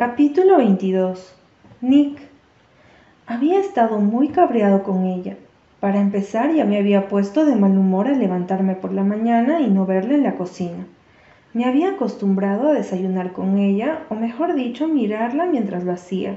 Capítulo 0.00 0.56
22 0.56 1.34
Nick 1.82 2.22
Había 3.26 3.60
estado 3.60 3.98
muy 3.98 4.28
cabreado 4.28 4.82
con 4.82 5.04
ella. 5.04 5.36
Para 5.78 6.00
empezar, 6.00 6.54
ya 6.54 6.64
me 6.64 6.78
había 6.78 7.06
puesto 7.06 7.44
de 7.44 7.54
mal 7.54 7.76
humor 7.76 8.08
al 8.08 8.18
levantarme 8.18 8.76
por 8.76 8.94
la 8.94 9.04
mañana 9.04 9.60
y 9.60 9.68
no 9.68 9.84
verla 9.84 10.14
en 10.14 10.22
la 10.22 10.36
cocina. 10.36 10.86
Me 11.52 11.66
había 11.66 11.90
acostumbrado 11.90 12.68
a 12.68 12.72
desayunar 12.72 13.34
con 13.34 13.58
ella, 13.58 14.06
o 14.08 14.14
mejor 14.14 14.54
dicho, 14.54 14.88
mirarla 14.88 15.44
mientras 15.44 15.84
lo 15.84 15.92
hacía, 15.92 16.36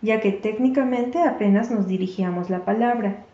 ya 0.00 0.20
que 0.20 0.32
técnicamente 0.32 1.20
apenas 1.20 1.70
nos 1.70 1.86
dirigíamos 1.86 2.48
la 2.48 2.64
palabra. 2.64 3.26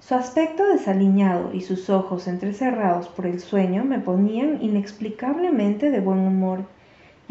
Su 0.00 0.16
aspecto 0.16 0.66
desaliñado 0.66 1.54
y 1.54 1.62
sus 1.62 1.88
ojos 1.88 2.28
entrecerrados 2.28 3.08
por 3.08 3.24
el 3.24 3.40
sueño 3.40 3.84
me 3.84 4.00
ponían 4.00 4.58
inexplicablemente 4.60 5.90
de 5.90 6.00
buen 6.00 6.18
humor, 6.18 6.66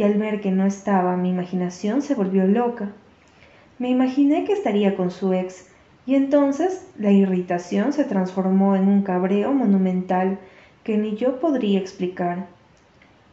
al 0.04 0.16
ver 0.16 0.42
que 0.42 0.52
no 0.52 0.66
estaba 0.66 1.18
mi 1.18 1.30
imaginación 1.30 2.02
se 2.02 2.16
volvió 2.16 2.46
loca. 2.48 2.90
Me 3.80 3.90
imaginé 3.90 4.46
que 4.46 4.54
estaría 4.54 4.96
con 4.96 5.12
su 5.12 5.34
ex, 5.34 5.68
y 6.06 6.16
entonces 6.16 6.88
la 6.98 7.12
irritación 7.12 7.94
se 7.94 8.06
transformó 8.06 8.76
en 8.76 8.88
un 8.88 9.04
cabreo 9.04 9.54
monumental 9.54 10.40
que 10.84 10.98
ni 10.98 11.16
yo 11.16 11.40
podría 11.40 11.80
explicar. 11.80 12.48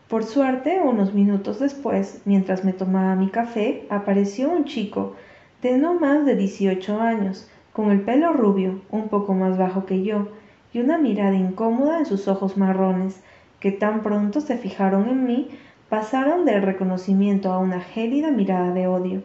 Por 0.08 0.24
suerte, 0.24 0.80
unos 0.82 1.12
minutos 1.12 1.60
después, 1.60 2.22
mientras 2.24 2.64
me 2.64 2.72
tomaba 2.72 3.14
mi 3.14 3.28
café, 3.28 3.86
apareció 3.90 4.50
un 4.50 4.64
chico 4.64 5.14
de 5.62 5.76
no 5.76 5.94
más 5.94 6.24
de 6.24 6.34
18 6.34 7.00
años, 7.00 7.50
con 7.72 7.90
el 7.90 8.00
pelo 8.00 8.32
rubio, 8.32 8.80
un 8.90 9.08
poco 9.08 9.34
más 9.34 9.58
bajo 9.58 9.86
que 9.86 10.02
yo, 10.02 10.28
y 10.72 10.80
una 10.80 10.98
mirada 10.98 11.34
incómoda 11.34 11.98
en 11.98 12.06
sus 12.06 12.28
ojos 12.28 12.56
marrones, 12.56 13.20
que 13.60 13.72
tan 13.72 14.02
pronto 14.02 14.40
se 14.40 14.56
fijaron 14.56 15.08
en 15.08 15.24
mí, 15.26 15.50
pasaron 15.88 16.44
del 16.44 16.62
reconocimiento 16.62 17.52
a 17.52 17.58
una 17.58 17.80
gélida 17.80 18.30
mirada 18.30 18.72
de 18.72 18.86
odio. 18.86 19.22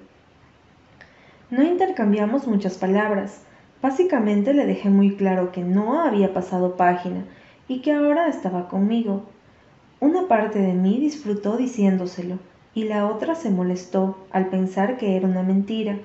No 1.49 1.63
intercambiamos 1.63 2.47
muchas 2.47 2.77
palabras. 2.77 3.41
Básicamente 3.81 4.53
le 4.53 4.65
dejé 4.65 4.89
muy 4.89 5.15
claro 5.15 5.51
que 5.51 5.61
no 5.61 6.01
había 6.01 6.33
pasado 6.33 6.77
página 6.77 7.25
y 7.67 7.81
que 7.81 7.91
ahora 7.91 8.27
estaba 8.27 8.69
conmigo, 8.69 9.23
una 9.99 10.27
parte 10.27 10.59
de 10.59 10.73
mí 10.73 10.99
disfrutó 10.99 11.57
diciéndoselo 11.57 12.39
y 12.73 12.85
la 12.85 13.07
otra 13.07 13.35
se 13.35 13.49
molestó 13.49 14.17
al 14.31 14.47
pensar 14.47 14.97
que 14.97 15.15
era 15.15 15.27
una 15.27 15.43
mentira. 15.43 15.97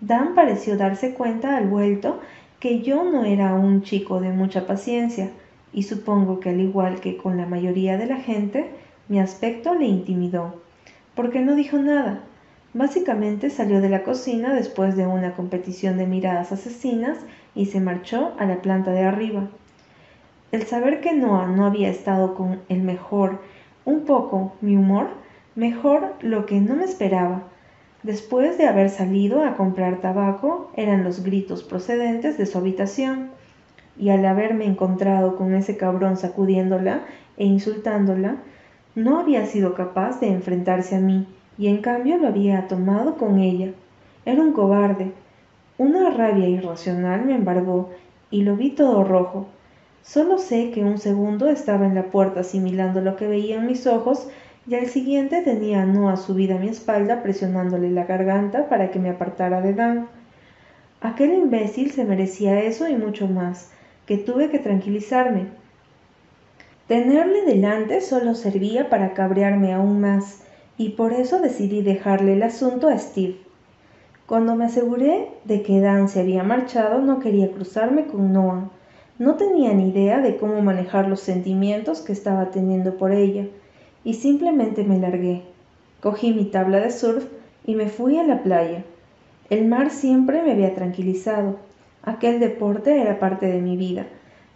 Dan 0.00 0.34
pareció 0.34 0.76
darse 0.76 1.14
cuenta 1.14 1.56
al 1.56 1.68
vuelto 1.68 2.20
que 2.60 2.80
yo 2.80 3.04
no 3.04 3.24
era 3.24 3.54
un 3.54 3.82
chico 3.82 4.20
de 4.20 4.30
mucha 4.30 4.66
paciencia, 4.66 5.30
y 5.72 5.84
supongo 5.84 6.40
que 6.40 6.50
al 6.50 6.60
igual 6.60 7.00
que 7.00 7.16
con 7.16 7.36
la 7.36 7.46
mayoría 7.46 7.96
de 7.98 8.06
la 8.06 8.16
gente, 8.16 8.70
mi 9.08 9.20
aspecto 9.20 9.74
le 9.74 9.86
intimidó, 9.86 10.62
porque 11.14 11.40
no 11.40 11.54
dijo 11.54 11.78
nada. 11.78 12.20
Básicamente 12.74 13.50
salió 13.50 13.80
de 13.80 13.88
la 13.88 14.02
cocina 14.02 14.52
después 14.52 14.96
de 14.96 15.06
una 15.06 15.34
competición 15.34 15.96
de 15.96 16.06
miradas 16.06 16.52
asesinas 16.52 17.18
y 17.54 17.66
se 17.66 17.80
marchó 17.80 18.34
a 18.38 18.44
la 18.44 18.56
planta 18.56 18.90
de 18.90 19.04
arriba. 19.04 19.48
El 20.52 20.64
saber 20.64 21.00
que 21.00 21.12
Noah 21.12 21.46
no 21.46 21.66
había 21.66 21.88
estado 21.88 22.34
con 22.34 22.60
el 22.68 22.82
mejor, 22.82 23.40
un 23.84 24.04
poco 24.04 24.54
mi 24.60 24.76
humor, 24.76 25.08
mejor 25.54 26.14
lo 26.20 26.44
que 26.44 26.60
no 26.60 26.76
me 26.76 26.84
esperaba. 26.84 27.44
Después 28.02 28.58
de 28.58 28.66
haber 28.66 28.90
salido 28.90 29.42
a 29.42 29.56
comprar 29.56 30.00
tabaco, 30.00 30.70
eran 30.76 31.02
los 31.02 31.24
gritos 31.24 31.62
procedentes 31.62 32.36
de 32.38 32.46
su 32.46 32.58
habitación. 32.58 33.30
Y 33.98 34.10
al 34.10 34.24
haberme 34.26 34.66
encontrado 34.66 35.36
con 35.36 35.54
ese 35.54 35.76
cabrón 35.76 36.16
sacudiéndola 36.16 37.02
e 37.36 37.46
insultándola, 37.46 38.36
no 38.96 39.20
había 39.20 39.46
sido 39.46 39.74
capaz 39.74 40.18
de 40.18 40.26
enfrentarse 40.26 40.96
a 40.96 41.00
mí, 41.00 41.28
y 41.56 41.68
en 41.68 41.80
cambio 41.80 42.18
lo 42.18 42.26
había 42.26 42.66
tomado 42.66 43.16
con 43.16 43.38
ella. 43.38 43.70
Era 44.24 44.42
un 44.42 44.52
cobarde. 44.52 45.12
Una 45.78 46.10
rabia 46.10 46.48
irracional 46.48 47.24
me 47.24 47.36
embargó, 47.36 47.90
y 48.32 48.42
lo 48.42 48.56
vi 48.56 48.70
todo 48.70 49.04
rojo, 49.04 49.46
Solo 50.06 50.38
sé 50.38 50.70
que 50.70 50.84
un 50.84 50.98
segundo 50.98 51.48
estaba 51.48 51.84
en 51.84 51.96
la 51.96 52.04
puerta 52.12 52.40
asimilando 52.40 53.00
lo 53.00 53.16
que 53.16 53.26
veía 53.26 53.56
en 53.56 53.66
mis 53.66 53.88
ojos 53.88 54.28
y 54.64 54.76
al 54.76 54.86
siguiente 54.86 55.42
tenía 55.42 55.82
a 55.82 55.84
Noah 55.84 56.16
subida 56.16 56.54
a 56.54 56.58
mi 56.60 56.68
espalda 56.68 57.24
presionándole 57.24 57.90
la 57.90 58.04
garganta 58.04 58.68
para 58.68 58.92
que 58.92 59.00
me 59.00 59.10
apartara 59.10 59.60
de 59.62 59.74
Dan. 59.74 60.06
Aquel 61.00 61.32
imbécil 61.34 61.90
se 61.90 62.04
merecía 62.04 62.62
eso 62.62 62.88
y 62.88 62.94
mucho 62.94 63.26
más, 63.26 63.72
que 64.06 64.16
tuve 64.16 64.48
que 64.48 64.60
tranquilizarme. 64.60 65.48
Tenerle 66.88 67.42
delante 67.42 68.00
solo 68.00 68.36
servía 68.36 68.88
para 68.88 69.12
cabrearme 69.12 69.72
aún 69.72 70.00
más, 70.00 70.42
y 70.78 70.90
por 70.90 71.12
eso 71.12 71.40
decidí 71.40 71.82
dejarle 71.82 72.34
el 72.34 72.44
asunto 72.44 72.88
a 72.88 72.96
Steve. 72.96 73.38
Cuando 74.26 74.54
me 74.54 74.66
aseguré 74.66 75.30
de 75.44 75.62
que 75.62 75.80
Dan 75.80 76.08
se 76.08 76.20
había 76.20 76.44
marchado, 76.44 77.00
no 77.00 77.18
quería 77.18 77.50
cruzarme 77.50 78.06
con 78.06 78.32
Noah. 78.32 78.70
No 79.18 79.34
tenía 79.34 79.72
ni 79.72 79.88
idea 79.88 80.20
de 80.20 80.36
cómo 80.36 80.62
manejar 80.62 81.08
los 81.08 81.20
sentimientos 81.20 82.02
que 82.02 82.12
estaba 82.12 82.50
teniendo 82.50 82.96
por 82.98 83.10
ella, 83.12 83.46
y 84.04 84.14
simplemente 84.14 84.84
me 84.84 85.00
largué. 85.00 85.42
Cogí 86.00 86.32
mi 86.32 86.44
tabla 86.44 86.78
de 86.78 86.92
surf 86.92 87.24
y 87.64 87.74
me 87.74 87.88
fui 87.88 88.18
a 88.18 88.22
la 88.22 88.44
playa. 88.44 88.84
El 89.50 89.66
mar 89.66 89.90
siempre 89.90 90.40
me 90.42 90.52
había 90.52 90.74
tranquilizado. 90.74 91.56
Aquel 92.04 92.38
deporte 92.38 93.00
era 93.00 93.18
parte 93.18 93.46
de 93.46 93.60
mi 93.60 93.76
vida. 93.76 94.06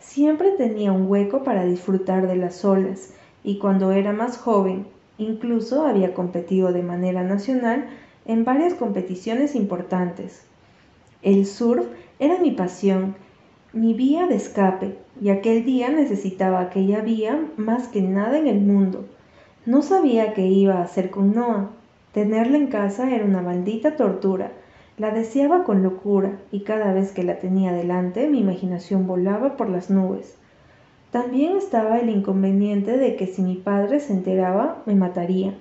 Siempre 0.00 0.50
tenía 0.53 0.93
un 0.93 1.09
hueco 1.09 1.44
para 1.44 1.65
disfrutar 1.65 2.27
de 2.27 2.37
las 2.37 2.65
olas, 2.65 3.15
y 3.44 3.59
cuando 3.59 3.93
era 3.93 4.12
más 4.12 4.37
joven, 4.37 4.87
incluso 5.19 5.87
había 5.87 6.15
competido 6.15 6.72
de 6.72 6.83
manera 6.83 7.22
nacional 7.22 7.88
en 8.27 8.44
varias 8.44 8.75
competiciones 8.75 9.55
importantes. 9.55 10.43
El 11.22 11.47
surf 11.47 11.87
era 12.19 12.39
mi 12.39 12.50
pasión 12.50 13.15
mi 13.72 13.94
vía 13.94 14.27
de 14.27 14.34
escape, 14.34 14.97
y 15.21 15.28
aquel 15.28 15.65
día 15.65 15.91
necesitaba 15.91 16.60
aquella 16.60 17.03
vía 17.03 17.47
más 17.56 17.87
que 17.87 18.03
nada 18.03 18.37
en 18.37 18.49
el 18.49 18.60
mundo. 18.60 19.05
No 19.65 19.83
sabía 19.83 20.34
qué 20.34 20.47
iba 20.47 20.78
a 20.78 20.83
hacer 20.83 21.10
con 21.10 21.34
Noah. 21.34 21.71
Tenerla 22.12 22.56
en 22.56 22.66
casa 22.66 23.15
era 23.15 23.25
una 23.25 23.43
maldita 23.43 23.94
tortura. 23.94 24.50
La 24.99 25.11
deseaba 25.11 25.65
con 25.65 25.83
locura, 25.83 26.39
y 26.53 26.61
cada 26.61 26.93
vez 26.93 27.12
que 27.12 27.23
la 27.23 27.39
tenía 27.39 27.73
delante 27.73 28.28
mi 28.28 28.41
imaginación 28.41 29.06
volaba 29.06 29.56
por 29.56 29.69
las 29.69 29.91
nubes. 29.91 30.37
También 31.11 31.56
estaba 31.56 31.99
el 31.99 32.09
inconveniente 32.09 32.97
de 32.97 33.17
que 33.17 33.27
si 33.27 33.43
mi 33.43 33.56
padre 33.56 34.01
se 34.01 34.12
enteraba 34.12 34.83
me 34.87 34.95
mataría. 34.95 35.55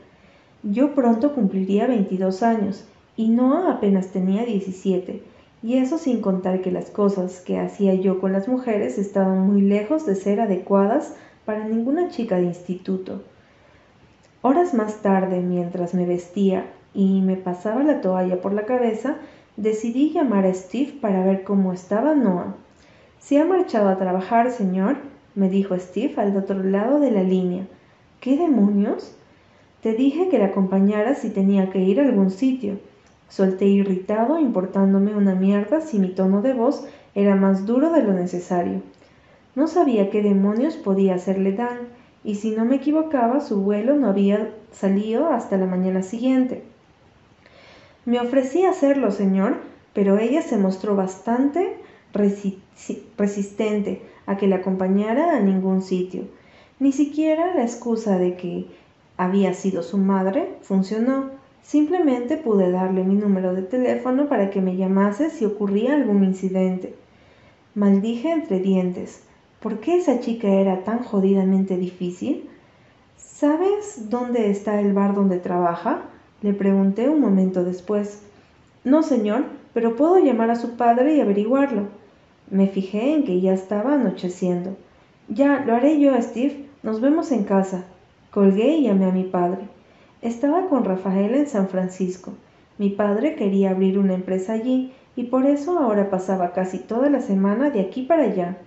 Yo 0.63 0.93
pronto 0.93 1.33
cumpliría 1.33 1.87
22 1.87 2.43
años, 2.43 2.85
y 3.15 3.29
Noah 3.29 3.71
apenas 3.71 4.07
tenía 4.07 4.45
17 4.45 5.23
y 5.61 5.75
eso 5.75 5.97
sin 5.97 6.21
contar 6.21 6.61
que 6.61 6.71
las 6.71 6.89
cosas 6.89 7.41
que 7.41 7.59
hacía 7.59 7.93
yo 7.93 8.19
con 8.21 8.31
las 8.31 8.47
mujeres 8.47 8.97
estaban 8.97 9.41
muy 9.41 9.61
lejos 9.61 10.05
de 10.05 10.15
ser 10.15 10.39
adecuadas 10.39 11.15
para 11.45 11.67
ninguna 11.67 12.09
chica 12.09 12.37
de 12.37 12.45
instituto. 12.45 13.23
Horas 14.41 14.73
más 14.73 15.01
tarde, 15.01 15.41
mientras 15.41 15.93
me 15.93 16.05
vestía 16.05 16.65
y 16.93 17.21
me 17.21 17.35
pasaba 17.35 17.83
la 17.83 18.01
toalla 18.01 18.41
por 18.41 18.53
la 18.53 18.65
cabeza, 18.65 19.17
decidí 19.57 20.11
llamar 20.11 20.45
a 20.45 20.53
Steve 20.53 20.93
para 21.01 21.23
ver 21.23 21.43
cómo 21.43 21.73
estaba 21.73 22.15
Noah. 22.15 22.55
Se 23.19 23.39
ha 23.39 23.45
marchado 23.45 23.89
a 23.89 23.97
trabajar, 23.97 24.51
señor, 24.51 24.97
me 25.35 25.49
dijo 25.49 25.77
Steve 25.77 26.13
al 26.17 26.35
otro 26.35 26.63
lado 26.63 26.99
de 26.99 27.11
la 27.11 27.23
línea. 27.23 27.67
¿Qué 28.19 28.37
demonios? 28.37 29.15
Te 29.81 29.93
dije 29.93 30.29
que 30.29 30.39
la 30.39 30.47
acompañara 30.47 31.15
si 31.15 31.29
tenía 31.29 31.69
que 31.69 31.79
ir 31.79 31.99
a 31.99 32.03
algún 32.03 32.31
sitio. 32.31 32.79
Solté 33.29 33.65
irritado, 33.67 34.39
importándome 34.39 35.15
una 35.15 35.35
mierda 35.35 35.81
si 35.81 35.99
mi 35.99 36.09
tono 36.09 36.41
de 36.41 36.53
voz 36.53 36.85
era 37.15 37.35
más 37.35 37.65
duro 37.65 37.91
de 37.91 38.03
lo 38.03 38.13
necesario. 38.13 38.81
No 39.55 39.67
sabía 39.67 40.09
qué 40.09 40.21
demonios 40.21 40.75
podía 40.75 41.15
hacerle 41.15 41.53
Dan, 41.53 41.77
y 42.23 42.35
si 42.35 42.51
no 42.51 42.65
me 42.65 42.75
equivocaba, 42.75 43.39
su 43.39 43.61
vuelo 43.61 43.95
no 43.95 44.07
había 44.07 44.49
salido 44.71 45.27
hasta 45.27 45.57
la 45.57 45.65
mañana 45.65 46.01
siguiente. 46.01 46.63
Me 48.09 48.19
ofrecí 48.19 48.65
a 48.65 48.71
hacerlo, 48.71 49.11
señor, 49.11 49.57
pero 49.93 50.17
ella 50.17 50.41
se 50.41 50.57
mostró 50.57 50.95
bastante 50.95 51.77
resistente 52.11 54.01
a 54.25 54.35
que 54.35 54.47
la 54.47 54.55
acompañara 54.55 55.37
a 55.37 55.39
ningún 55.41 55.83
sitio. 55.83 56.23
Ni 56.79 56.91
siquiera 56.91 57.53
la 57.53 57.61
excusa 57.61 58.17
de 58.17 58.35
que 58.35 58.65
había 59.15 59.53
sido 59.53 59.83
su 59.83 59.99
madre 59.99 60.55
funcionó. 60.63 61.29
Simplemente 61.61 62.37
pude 62.37 62.71
darle 62.71 63.03
mi 63.03 63.13
número 63.13 63.53
de 63.53 63.61
teléfono 63.61 64.27
para 64.27 64.49
que 64.49 64.59
me 64.59 64.75
llamase 64.75 65.29
si 65.29 65.45
ocurría 65.45 65.93
algún 65.93 66.23
incidente. 66.23 66.95
Maldije 67.75 68.31
entre 68.31 68.59
dientes. 68.59 69.21
¿Por 69.59 69.81
qué 69.81 69.97
esa 69.97 70.19
chica 70.19 70.47
era 70.47 70.83
tan 70.83 71.03
jodidamente 71.03 71.77
difícil? 71.77 72.49
¿Sabes 73.17 74.09
dónde 74.09 74.49
está 74.49 74.81
el 74.81 74.93
bar 74.93 75.13
donde 75.13 75.37
trabaja? 75.37 76.09
Le 76.41 76.53
pregunté 76.53 77.09
un 77.09 77.19
momento 77.19 77.65
después. 77.65 78.21
No, 78.85 79.03
señor, 79.03 79.43
pero 79.73 79.97
puedo 79.97 80.19
llamar 80.19 80.49
a 80.51 80.55
su 80.55 80.77
padre 80.77 81.15
y 81.15 81.21
averiguarlo. 81.21 81.87
Me 82.49 82.67
fijé 82.67 83.13
en 83.13 83.25
que 83.25 83.41
ya 83.41 83.53
estaba 83.53 83.95
anocheciendo. 83.95 84.77
Ya, 85.27 85.65
lo 85.65 85.75
haré 85.75 85.99
yo, 85.99 86.13
Steve. 86.21 86.65
Nos 86.81 87.01
vemos 87.01 87.33
en 87.33 87.43
casa. 87.43 87.83
Colgué 88.31 88.77
y 88.77 88.83
llamé 88.83 89.05
a 89.05 89.11
mi 89.11 89.25
padre. 89.25 89.67
Estaba 90.21 90.67
con 90.67 90.85
Rafael 90.85 91.35
en 91.35 91.47
San 91.47 91.67
Francisco. 91.67 92.31
Mi 92.77 92.89
padre 92.89 93.35
quería 93.35 93.71
abrir 93.71 93.99
una 93.99 94.13
empresa 94.13 94.53
allí 94.53 94.93
y 95.17 95.25
por 95.25 95.45
eso 95.45 95.77
ahora 95.77 96.09
pasaba 96.09 96.53
casi 96.53 96.77
toda 96.79 97.09
la 97.09 97.19
semana 97.19 97.69
de 97.69 97.81
aquí 97.81 98.03
para 98.03 98.23
allá. 98.23 98.57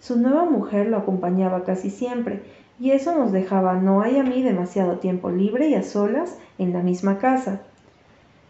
Su 0.00 0.18
nueva 0.18 0.46
mujer 0.46 0.88
lo 0.88 0.96
acompañaba 0.96 1.62
casi 1.64 1.90
siempre 1.90 2.40
y 2.82 2.90
eso 2.90 3.16
nos 3.16 3.30
dejaba 3.30 3.74
a 3.74 3.80
Noah 3.80 4.10
y 4.10 4.18
a 4.18 4.24
mí 4.24 4.42
demasiado 4.42 4.98
tiempo 4.98 5.30
libre 5.30 5.68
y 5.68 5.74
a 5.76 5.84
solas 5.84 6.36
en 6.58 6.72
la 6.72 6.82
misma 6.82 7.18
casa. 7.18 7.60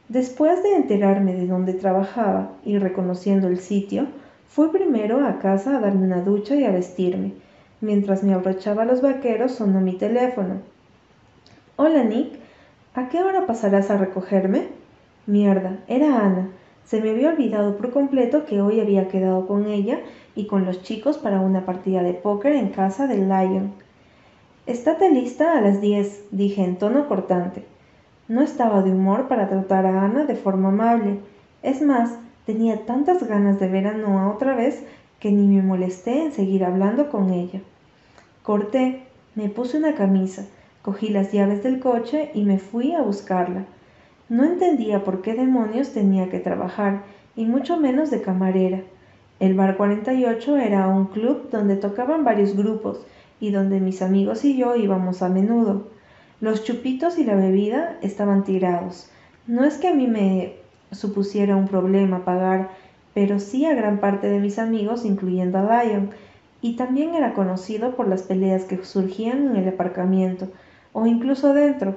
Después 0.09 0.63
de 0.63 0.75
enterarme 0.75 1.35
de 1.35 1.47
dónde 1.47 1.75
trabajaba 1.75 2.53
y 2.65 2.79
reconociendo 2.79 3.49
el 3.49 3.59
sitio, 3.59 4.07
fui 4.49 4.69
primero 4.69 5.27
a 5.27 5.39
casa 5.39 5.77
a 5.77 5.81
darme 5.81 6.07
una 6.07 6.23
ducha 6.23 6.57
y 6.57 6.65
a 6.65 6.71
vestirme. 6.71 7.35
Mientras 7.83 8.23
me 8.23 8.33
abrochaba 8.33 8.87
los 8.87 9.03
vaqueros 9.03 9.53
sonó 9.53 9.83
mi 9.83 9.99
teléfono. 9.99 10.63
Hola 11.77 12.03
Nick, 12.03 12.33
¿a 12.95 13.11
qué 13.11 13.23
hora 13.23 13.47
pasarás 13.47 13.91
a 13.91 13.99
recogerme? 13.99 14.69
Mierda, 15.27 15.77
era 15.89 16.25
Ana. 16.25 16.49
Se 16.87 17.03
me 17.03 17.11
había 17.11 17.29
olvidado 17.29 17.77
por 17.77 17.91
completo 17.91 18.47
que 18.47 18.63
hoy 18.63 18.81
había 18.81 19.09
quedado 19.09 19.47
con 19.47 19.67
ella 19.67 20.01
y 20.35 20.47
con 20.47 20.65
los 20.65 20.83
chicos 20.83 21.19
para 21.19 21.41
una 21.41 21.67
partida 21.67 22.03
de 22.03 22.15
póker 22.15 22.55
en 22.55 22.71
casa 22.71 23.07
del 23.07 23.29
Lion. 23.29 23.82
Estate 24.65 25.11
lista 25.11 25.59
a 25.59 25.61
las 25.61 25.81
diez, 25.81 26.25
dije 26.31 26.63
en 26.63 26.77
tono 26.77 27.09
cortante. 27.09 27.65
No 28.29 28.43
estaba 28.43 28.83
de 28.83 28.93
humor 28.93 29.27
para 29.27 29.49
tratar 29.49 29.87
a 29.87 30.05
Ana 30.05 30.25
de 30.25 30.37
forma 30.37 30.69
amable. 30.69 31.19
Es 31.65 31.83
más, 31.83 32.17
tenía 32.47 32.87
tantas 32.87 33.27
ganas 33.27 33.59
de 33.59 33.67
ver 33.67 33.89
a 33.89 33.95
Noah 33.95 34.31
otra 34.31 34.55
vez 34.55 34.85
que 35.19 35.33
ni 35.33 35.49
me 35.49 35.63
molesté 35.63 36.23
en 36.23 36.31
seguir 36.31 36.65
hablando 36.65 37.11
con 37.11 37.31
ella. 37.31 37.61
Corté, 38.45 39.03
me 39.35 39.49
puse 39.49 39.79
una 39.79 39.97
camisa, 39.97 40.45
Cogí 40.83 41.09
las 41.09 41.33
llaves 41.33 41.65
del 41.65 41.81
coche 41.81 42.31
y 42.33 42.45
me 42.45 42.59
fui 42.59 42.93
a 42.93 43.03
buscarla. 43.03 43.65
No 44.29 44.45
entendía 44.45 45.03
por 45.03 45.23
qué 45.23 45.35
demonios 45.35 45.93
tenía 45.93 46.29
que 46.29 46.39
trabajar, 46.39 47.03
y 47.35 47.47
mucho 47.47 47.79
menos 47.79 48.11
de 48.11 48.23
camarera. 48.23 48.81
El 49.41 49.55
Bar 49.55 49.77
48 49.77 50.57
era 50.57 50.87
un 50.87 51.07
club 51.07 51.51
donde 51.51 51.77
tocaban 51.77 52.25
varios 52.25 52.57
grupos 52.57 53.05
y 53.43 53.51
donde 53.51 53.81
mis 53.81 54.03
amigos 54.03 54.45
y 54.45 54.57
yo 54.57 54.77
íbamos 54.77 55.21
a 55.21 55.29
menudo. 55.29 55.89
Los 56.41 56.63
chupitos 56.63 57.19
y 57.19 57.25
la 57.25 57.35
bebida 57.35 57.99
estaban 58.01 58.45
tirados. 58.45 59.11
No 59.49 59.65
es 59.65 59.79
que 59.79 59.89
a 59.89 59.95
mí 59.95 60.07
me 60.07 60.55
supusiera 60.93 61.57
un 61.57 61.67
problema 61.67 62.25
pagar, 62.25 62.71
pero 63.15 63.41
sí 63.41 63.65
a 63.65 63.75
gran 63.75 63.99
parte 63.99 64.29
de 64.29 64.39
mis 64.39 64.61
amigos, 64.61 65.05
incluyendo 65.05 65.59
a 65.59 65.83
Lion, 65.83 66.11
y 66.61 66.77
también 66.77 67.17
era 67.17 67.35
conocido 67.35 67.97
por 67.97 68.07
las 68.07 68.23
peleas 68.23 68.63
que 68.63 68.85
surgían 68.85 69.49
en 69.49 69.57
el 69.57 69.69
aparcamiento, 69.71 70.47
o 70.93 71.07
incluso 71.07 71.53
dentro. 71.53 71.97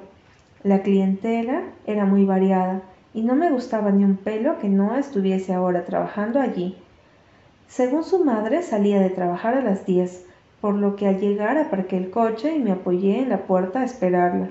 La 0.64 0.82
clientela 0.82 1.62
era 1.86 2.06
muy 2.06 2.24
variada 2.24 2.82
y 3.14 3.22
no 3.22 3.36
me 3.36 3.52
gustaba 3.52 3.92
ni 3.92 4.02
un 4.02 4.16
pelo 4.16 4.58
que 4.58 4.68
no 4.68 4.96
estuviese 4.96 5.54
ahora 5.54 5.84
trabajando 5.84 6.40
allí. 6.40 6.76
Según 7.68 8.02
su 8.02 8.24
madre 8.24 8.64
salía 8.64 8.98
de 8.98 9.10
trabajar 9.10 9.54
a 9.54 9.62
las 9.62 9.86
diez, 9.86 10.26
por 10.60 10.74
lo 10.74 10.96
que 10.96 11.06
al 11.06 11.20
llegar 11.20 11.58
aparqué 11.58 11.96
el 11.96 12.10
coche 12.10 12.54
y 12.54 12.58
me 12.58 12.72
apoyé 12.72 13.20
en 13.20 13.28
la 13.28 13.46
puerta 13.46 13.80
a 13.80 13.84
esperarla. 13.84 14.48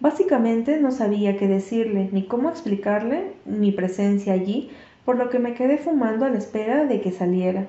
Básicamente 0.00 0.78
no 0.78 0.92
sabía 0.92 1.36
qué 1.36 1.48
decirle 1.48 2.08
ni 2.12 2.26
cómo 2.26 2.48
explicarle 2.48 3.32
mi 3.44 3.72
presencia 3.72 4.32
allí, 4.32 4.70
por 5.04 5.16
lo 5.16 5.28
que 5.30 5.38
me 5.38 5.54
quedé 5.54 5.78
fumando 5.78 6.26
a 6.26 6.28
la 6.28 6.38
espera 6.38 6.84
de 6.84 7.00
que 7.00 7.10
saliera. 7.10 7.66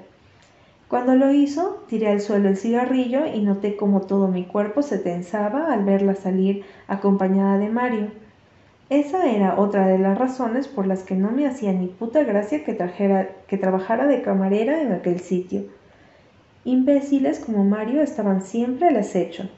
Cuando 0.90 1.16
lo 1.16 1.32
hizo, 1.32 1.84
tiré 1.88 2.08
al 2.10 2.20
suelo 2.20 2.50
el 2.50 2.58
cigarrillo 2.58 3.26
y 3.26 3.42
noté 3.42 3.76
cómo 3.76 4.02
todo 4.02 4.28
mi 4.28 4.46
cuerpo 4.46 4.82
se 4.82 4.98
tensaba 4.98 5.72
al 5.72 5.86
verla 5.86 6.16
salir 6.16 6.64
acompañada 6.88 7.58
de 7.60 7.70
Mario. 7.70 8.08
Esa 8.90 9.30
era 9.30 9.60
otra 9.60 9.88
de 9.88 10.00
las 10.00 10.18
razones 10.18 10.68
por 10.68 10.88
las 10.88 11.04
que 11.04 11.14
no 11.14 11.30
me 11.30 11.48
hacía 11.48 11.74
ni 11.74 11.88
puta 11.88 12.24
gracia 12.24 12.64
que, 12.64 12.74
trajera, 12.74 13.30
que 13.48 13.58
trabajara 13.58 14.08
de 14.08 14.24
camarera 14.24 14.82
en 14.82 14.92
aquel 14.92 15.20
sitio. 15.20 15.66
Imbéciles 16.66 17.40
como 17.40 17.64
Mario 17.64 18.02
estaban 18.02 18.42
siempre 18.42 18.90
al 18.90 18.98
acecho. 18.98 19.50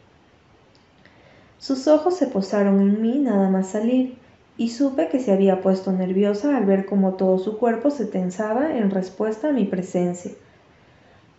Sus 1.57 1.87
ojos 1.87 2.15
se 2.15 2.27
posaron 2.27 2.79
en 2.79 3.01
mí 3.01 3.17
nada 3.19 3.49
más 3.49 3.67
salir, 3.67 4.17
y 4.57 4.69
supe 4.69 5.07
que 5.07 5.19
se 5.19 5.31
había 5.31 5.61
puesto 5.61 5.91
nerviosa 5.91 6.55
al 6.55 6.65
ver 6.65 6.85
cómo 6.85 7.13
todo 7.13 7.39
su 7.39 7.57
cuerpo 7.57 7.89
se 7.89 8.05
tensaba 8.05 8.77
en 8.77 8.91
respuesta 8.91 9.49
a 9.49 9.51
mi 9.51 9.65
presencia. 9.65 10.31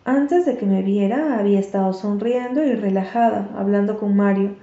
Antes 0.03 0.45
de 0.45 0.57
que 0.57 0.65
me 0.65 0.81
viera 0.81 1.39
había 1.39 1.59
estado 1.61 1.93
sonriendo 1.93 2.61
y 2.61 2.75
relajada, 2.75 3.49
hablando 3.55 3.97
con 3.97 4.17
Mario, 4.17 4.55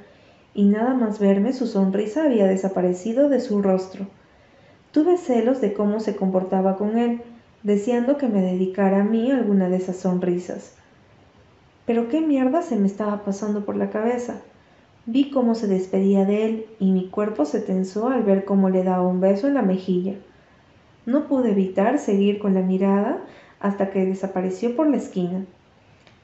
y 0.53 0.65
nada 0.65 0.93
más 0.93 1.19
verme 1.19 1.55
su 1.55 1.67
sonrisa 1.67 2.25
había 2.25 2.47
desaparecido 2.47 3.31
de 3.31 3.41
su 3.41 3.63
rostro. 3.63 4.07
Tuve 4.93 5.17
celos 5.17 5.63
de 5.63 5.73
cómo 5.73 6.01
se 6.01 6.17
comportaba 6.17 6.77
con 6.77 6.99
él, 6.99 7.23
deseando 7.63 8.19
que 8.19 8.29
me 8.29 8.43
dedicara 8.43 9.01
a 9.01 9.05
mí 9.05 9.31
alguna 9.31 9.71
de 9.71 9.77
esas 9.77 9.97
sonrisas. 9.97 10.75
Pero 11.91 12.09
qué 12.09 12.21
mierda 12.21 12.63
se 12.63 12.77
me 12.77 12.87
estaba 12.87 13.25
pasando 13.25 13.65
por 13.65 13.75
la 13.75 13.91
cabeza. 13.91 14.43
Vi 15.07 15.31
cómo 15.31 15.57
se 15.57 15.67
despedía 15.67 16.25
de 16.25 16.45
él 16.45 16.67
y 16.79 16.93
mi 16.93 17.09
cuerpo 17.09 17.45
se 17.45 17.59
tensó 17.59 18.11
al 18.11 18.23
ver 18.23 18.45
cómo 18.45 18.71
le 18.71 18.85
daba 18.85 19.09
un 19.09 19.21
beso 19.21 19.49
en 19.49 19.55
la 19.55 19.63
mejilla. 19.63 20.15
No 21.05 21.27
pude 21.27 21.51
evitar 21.51 21.99
seguir 21.99 22.39
con 22.39 22.55
la 22.55 22.61
mirada 22.61 23.19
hasta 23.59 23.91
que 23.91 24.07
desapareció 24.07 24.77
por 24.77 24.89
la 24.89 24.99
esquina. 24.99 25.45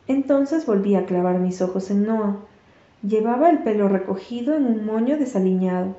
Entonces 0.07 0.67
volví 0.67 0.95
a 0.95 1.05
clavar 1.05 1.41
mis 1.41 1.61
ojos 1.61 1.91
en 1.91 2.07
Noah. 2.07 2.37
Llevaba 3.03 3.51
el 3.51 3.65
pelo 3.65 3.89
recogido 3.89 4.55
en 4.55 4.67
un 4.67 4.87
moño 4.87 5.19
desaliñado, 5.19 5.97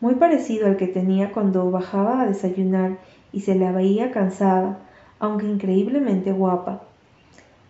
muy 0.00 0.14
parecido 0.14 0.68
al 0.68 0.76
que 0.76 0.86
tenía 0.86 1.32
cuando 1.32 1.68
bajaba 1.72 2.20
a 2.20 2.26
desayunar 2.28 2.98
y 3.32 3.40
se 3.40 3.56
la 3.56 3.72
veía 3.72 4.12
cansada, 4.12 4.78
aunque 5.18 5.46
increíblemente 5.46 6.30
guapa. 6.30 6.84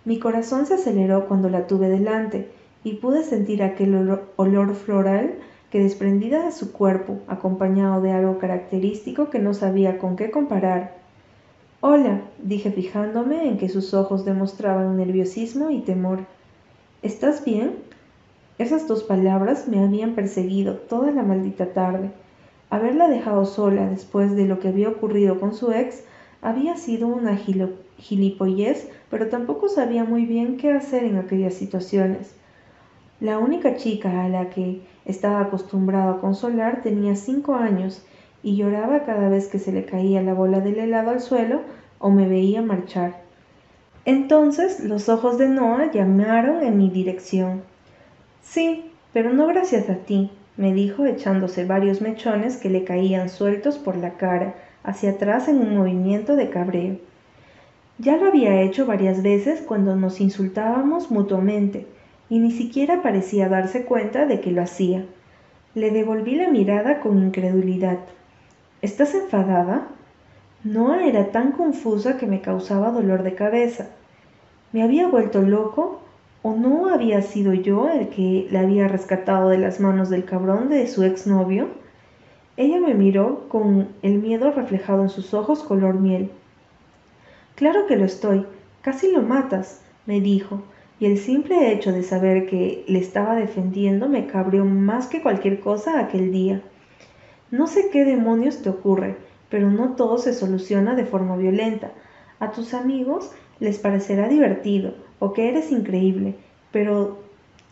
Mi 0.09 0.19
corazón 0.19 0.65
se 0.65 0.73
aceleró 0.73 1.29
cuando 1.29 1.51
la 1.51 1.67
tuve 1.67 1.91
delante 1.91 2.49
y 2.83 2.95
pude 2.95 3.25
sentir 3.25 3.63
aquel 3.63 3.95
olor, 4.37 4.75
floral 4.75 5.35
que 5.69 5.83
desprendía 5.83 6.43
de 6.47 6.51
su 6.51 6.73
cuerpo, 6.73 7.19
acompañado 7.29 8.01
de 8.01 8.13
algo 8.13 8.39
característico 8.39 9.29
que 9.29 9.39
no 9.39 9.53
sabía 9.53 9.99
con 9.99 10.17
qué 10.17 10.31
comparar. 10.31 10.97
Hola, 11.83 12.23
dije 12.43 12.71
fijándome 12.71 13.51
en 13.51 13.59
que 13.59 13.69
sus 13.69 13.93
ojos 13.93 14.25
demostraban 14.25 14.97
nerviosismo 14.97 15.69
y 15.69 15.81
temor. 15.81 16.21
¿Estás 17.03 17.45
bien? 17.45 17.75
Esas 18.57 18.89
dos 18.89 19.03
palabras 19.03 19.69
me 19.69 19.85
habían 19.85 20.15
perseguido 20.15 20.77
toda 20.77 21.11
la 21.11 21.23
maldita 21.23 21.75
tarde. 21.75 22.13
Haberla 22.71 23.09
dejado 23.09 23.45
sola 23.45 23.87
después 23.91 24.35
de 24.35 24.47
lo 24.47 24.59
que 24.59 24.69
había 24.69 24.89
ocurrido 24.89 25.39
con 25.39 25.53
su 25.53 25.71
ex 25.71 26.03
había 26.41 26.79
sido 26.79 27.09
una 27.09 27.37
gilipollez, 27.99 28.89
pero 29.11 29.29
tampoco 29.29 29.69
sabía 29.69 30.05
muy 30.05 30.25
bien 30.25 30.57
qué 30.57 30.73
hacer 30.73 31.05
en 31.05 31.17
aquellas 31.17 31.55
situaciones. 31.55 32.35
La 33.21 33.39
única 33.39 33.77
chica 33.77 34.25
a 34.25 34.29
la 34.29 34.51
que 34.51 34.83
estaba 35.05 35.41
acostumbrado 35.41 36.13
a 36.13 36.21
consolar 36.21 36.83
tenía 36.83 37.17
cinco 37.17 37.55
años 37.55 38.05
y 38.43 38.57
lloraba 38.57 39.05
cada 39.05 39.29
vez 39.29 39.49
que 39.49 39.59
se 39.59 39.73
le 39.73 39.85
caía 39.85 40.23
la 40.23 40.35
bola 40.35 40.61
del 40.61 40.79
helado 40.79 41.11
al 41.11 41.21
suelo 41.21 41.63
o 41.99 42.11
me 42.11 42.29
veía 42.29 42.63
marchar. 42.63 43.21
Entonces 44.05 44.81
los 44.81 45.09
ojos 45.09 45.37
de 45.37 45.49
Noah 45.49 45.91
llamaron 45.91 46.63
en 46.63 46.79
mi 46.79 46.89
dirección. 46.91 47.63
Sí, 48.41 48.93
pero 49.13 49.33
no 49.33 49.47
gracias 49.47 49.91
a 49.91 49.97
ti, 49.97 50.31
me 50.57 50.73
dijo 50.73 51.05
echándose 51.05 51.65
varios 51.65 52.01
mechones 52.01 52.57
que 52.57 52.71
le 52.71 52.85
caían 52.85 53.29
sueltos 53.29 53.79
por 53.79 53.97
la 53.97 54.15
cara, 54.15 54.55
hacia 54.85 55.11
atrás 55.11 55.49
en 55.49 55.59
un 55.59 55.77
movimiento 55.77 56.37
de 56.37 56.51
cabreo. 56.51 57.08
Ya 58.01 58.17
lo 58.17 58.27
había 58.29 58.63
hecho 58.63 58.87
varias 58.87 59.25
veces 59.25 59.61
cuando 59.61 59.97
nos 59.97 60.21
insultábamos 60.21 61.11
mutuamente, 61.11 61.85
y 62.31 62.39
ni 62.39 62.53
siquiera 62.53 63.03
parecía 63.03 63.49
darse 63.49 63.85
cuenta 63.85 64.25
de 64.25 64.41
que 64.41 64.53
lo 64.53 64.63
hacía. 64.63 65.05
Le 65.75 65.91
devolví 65.91 66.37
la 66.37 66.49
mirada 66.49 67.01
con 67.01 67.19
incredulidad. 67.19 67.99
¿Estás 68.83 69.15
enfadada? 69.15 69.89
Noah 70.63 71.07
era 71.07 71.33
tan 71.33 71.51
confusa 71.51 72.19
que 72.19 72.29
me 72.29 72.41
causaba 72.41 72.93
dolor 72.93 73.25
de 73.25 73.35
cabeza. 73.35 73.89
¿Me 74.73 74.85
había 74.85 75.09
vuelto 75.09 75.43
loco? 75.43 76.01
¿O 76.43 76.55
no 76.55 76.89
había 76.89 77.23
sido 77.23 77.53
yo 77.53 77.89
el 77.89 78.11
que 78.11 78.47
la 78.53 78.61
había 78.61 78.87
rescatado 78.87 79.49
de 79.49 79.59
las 79.59 79.81
manos 79.81 80.09
del 80.09 80.25
cabrón 80.25 80.69
de 80.69 80.87
su 80.87 81.03
exnovio? 81.03 81.67
Ella 82.57 82.79
me 82.81 82.95
miró 82.95 83.49
con 83.49 83.89
el 84.03 84.21
miedo 84.21 84.53
reflejado 84.53 85.03
en 85.03 85.09
sus 85.09 85.35
ojos 85.35 85.65
color 85.65 85.95
miel. 85.95 86.31
Claro 87.59 87.89
que 87.89 87.97
lo 87.97 88.05
estoy, 88.05 88.47
casi 88.83 89.11
lo 89.11 89.21
matas, 89.21 89.81
me 90.07 90.21
dijo, 90.21 90.63
y 91.01 91.07
el 91.07 91.19
simple 91.19 91.73
hecho 91.73 91.91
de 91.91 92.05
saber 92.05 92.47
que 92.47 92.85
le 92.87 93.01
estaba 93.01 93.35
defendiendo 93.35 94.09
me 94.09 94.29
cabreó 94.29 94.65
más 94.65 95.09
que 95.09 95.23
cualquier 95.23 95.59
cosa 95.59 95.99
aquel 95.99 96.31
día. 96.31 96.63
No 97.51 97.67
sé 97.67 97.91
qué 97.91 98.05
demonios 98.05 98.63
te 98.63 98.71
ocurre, 98.71 99.17
pero 99.51 99.73
no 99.73 99.97
todo 99.97 100.19
se 100.19 100.35
soluciona 100.35 100.95
de 100.95 101.05
forma 101.05 101.37
violenta. 101.37 101.91
A 102.39 102.53
tus 102.53 102.75
amigos 102.75 103.33
les 103.59 103.81
parecerá 103.81 104.29
divertido 104.29 104.95
o 105.19 105.33
que 105.33 105.49
eres 105.49 105.73
increíble, 105.73 106.37
pero 106.71 107.19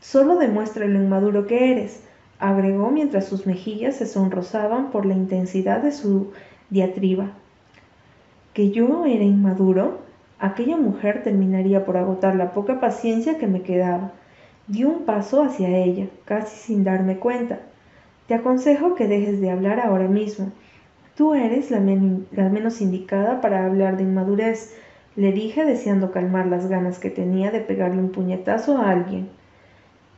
solo 0.00 0.34
demuestra 0.34 0.88
lo 0.88 1.00
inmaduro 1.00 1.46
que 1.46 1.70
eres. 1.70 2.02
agregó 2.40 2.90
mientras 2.90 3.26
sus 3.26 3.46
mejillas 3.46 3.94
se 3.94 4.06
sonrosaban 4.06 4.90
por 4.90 5.06
la 5.06 5.14
intensidad 5.14 5.80
de 5.80 5.92
su 5.92 6.32
diatriba. 6.70 7.34
¿Que 8.56 8.70
yo 8.70 9.04
era 9.04 9.22
inmaduro? 9.22 9.98
Aquella 10.38 10.78
mujer 10.78 11.22
terminaría 11.22 11.84
por 11.84 11.98
agotar 11.98 12.36
la 12.36 12.54
poca 12.54 12.80
paciencia 12.80 13.36
que 13.36 13.46
me 13.46 13.60
quedaba. 13.60 14.12
Dio 14.66 14.88
un 14.88 15.04
paso 15.04 15.42
hacia 15.42 15.68
ella, 15.76 16.06
casi 16.24 16.56
sin 16.56 16.82
darme 16.82 17.18
cuenta. 17.18 17.60
Te 18.26 18.32
aconsejo 18.32 18.94
que 18.94 19.08
dejes 19.08 19.42
de 19.42 19.50
hablar 19.50 19.78
ahora 19.78 20.08
mismo. 20.08 20.52
Tú 21.16 21.34
eres 21.34 21.70
la, 21.70 21.80
la 21.80 22.48
menos 22.48 22.80
indicada 22.80 23.42
para 23.42 23.66
hablar 23.66 23.98
de 23.98 24.04
inmadurez, 24.04 24.74
le 25.16 25.32
dije 25.32 25.66
deseando 25.66 26.10
calmar 26.10 26.46
las 26.46 26.66
ganas 26.66 26.98
que 26.98 27.10
tenía 27.10 27.50
de 27.50 27.60
pegarle 27.60 27.98
un 27.98 28.10
puñetazo 28.10 28.78
a 28.78 28.88
alguien. 28.90 29.28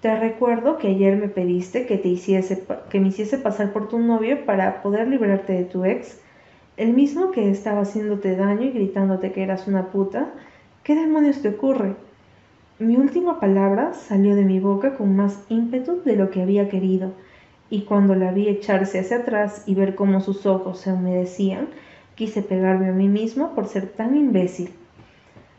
Te 0.01 0.15
recuerdo 0.15 0.79
que 0.79 0.87
ayer 0.87 1.17
me 1.17 1.27
pediste 1.27 1.87
que, 1.87 1.99
te 1.99 2.07
hiciese, 2.07 2.63
que 2.89 3.01
me 3.01 3.09
hiciese 3.09 3.37
pasar 3.37 3.73
por 3.73 3.89
tu 3.89 3.99
novio 3.99 4.47
para 4.47 4.81
poder 4.81 5.09
librarte 5.09 5.55
de 5.55 5.65
tu 5.65 5.85
ex, 5.85 6.21
el 6.79 6.95
mismo 6.95 7.33
que 7.33 7.51
estaba 7.51 7.81
haciéndote 7.81 8.37
daño 8.37 8.63
y 8.63 8.71
gritándote 8.71 9.33
que 9.33 9.43
eras 9.43 9.67
una 9.67 9.89
puta. 9.89 10.31
¿Qué 10.85 10.95
demonios 10.95 11.43
te 11.43 11.49
ocurre? 11.49 11.97
Mi 12.79 12.97
última 12.97 13.41
palabra 13.41 13.95
salió 13.95 14.37
de 14.37 14.45
mi 14.45 14.61
boca 14.61 14.95
con 14.95 15.17
más 15.17 15.45
ímpetu 15.49 16.01
de 16.05 16.15
lo 16.15 16.31
que 16.31 16.41
había 16.41 16.69
querido, 16.69 17.11
y 17.69 17.83
cuando 17.83 18.15
la 18.15 18.31
vi 18.31 18.49
echarse 18.49 19.01
hacia 19.01 19.19
atrás 19.19 19.65
y 19.67 19.75
ver 19.75 19.97
cómo 19.97 20.21
sus 20.21 20.47
ojos 20.47 20.79
se 20.79 20.93
humedecían, 20.93 21.67
quise 22.15 22.43
pegarme 22.43 22.91
a 22.91 22.93
mí 22.93 23.09
mismo 23.09 23.57
por 23.57 23.67
ser 23.67 23.89
tan 23.89 24.15
imbécil. 24.15 24.71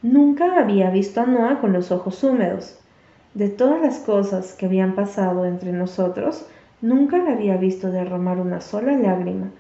Nunca 0.02 0.58
había 0.58 0.90
visto 0.90 1.20
a 1.20 1.26
Noah 1.26 1.60
con 1.60 1.74
los 1.74 1.92
ojos 1.92 2.24
húmedos. 2.24 2.80
De 3.34 3.50
todas 3.50 3.82
las 3.82 4.00
cosas 4.00 4.54
que 4.54 4.68
habían 4.68 4.96
pasado 4.96 5.46
entre 5.46 5.74
nosotros, 5.74 6.48
nunca 6.82 7.18
la 7.18 7.34
había 7.34 7.58
visto 7.58 7.92
derramar 7.92 8.40
una 8.40 8.62
sola 8.62 8.94
lágrima, 8.94 9.52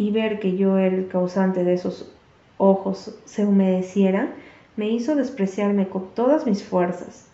y 0.00 0.12
ver 0.12 0.40
que 0.40 0.56
yo 0.56 0.78
era 0.78 0.96
el 0.96 1.08
causante 1.08 1.62
de 1.62 1.74
esos 1.74 2.10
ojos 2.56 3.14
se 3.26 3.44
humedecieran, 3.44 4.30
me 4.74 4.88
hizo 4.88 5.14
despreciarme 5.14 5.90
con 5.90 6.14
todas 6.14 6.46
mis 6.46 6.64
fuerzas. 6.64 7.26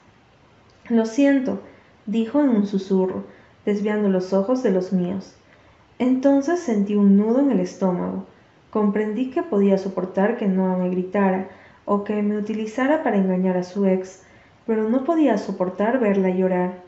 Lo 0.88 1.06
siento, 1.06 1.60
dijo 2.06 2.40
en 2.40 2.48
un 2.48 2.66
susurro, 2.66 3.22
desviando 3.64 4.08
los 4.08 4.32
ojos 4.32 4.64
de 4.64 4.72
los 4.72 4.92
míos. 4.92 5.36
Entonces 6.00 6.58
sentí 6.58 6.96
un 6.96 7.16
nudo 7.16 7.38
en 7.38 7.52
el 7.52 7.60
estómago. 7.60 8.26
Comprendí 8.70 9.30
que 9.30 9.44
podía 9.44 9.78
soportar 9.78 10.36
que 10.36 10.48
Noah 10.48 10.76
me 10.76 10.90
gritara, 10.90 11.48
o 11.84 12.02
que 12.02 12.20
me 12.20 12.36
utilizara 12.36 13.04
para 13.04 13.16
engañar 13.16 13.56
a 13.56 13.62
su 13.62 13.86
ex, 13.86 14.24
pero 14.66 14.88
no 14.88 15.04
podía 15.04 15.38
soportar 15.38 16.00
verla 16.00 16.30
llorar. 16.30 16.82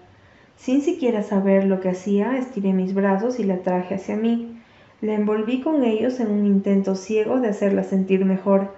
Sin 0.56 0.82
siquiera 0.82 1.22
saber 1.22 1.66
lo 1.66 1.78
que 1.78 1.90
hacía, 1.90 2.36
estiré 2.36 2.72
mis 2.72 2.94
brazos 2.94 3.38
y 3.38 3.44
la 3.44 3.58
traje 3.58 3.94
hacia 3.94 4.16
mí. 4.16 4.57
La 5.00 5.14
envolví 5.14 5.60
con 5.60 5.84
ellos 5.84 6.18
en 6.18 6.32
un 6.32 6.44
intento 6.44 6.96
ciego 6.96 7.38
de 7.38 7.48
hacerla 7.48 7.84
sentir 7.84 8.24
mejor. 8.24 8.72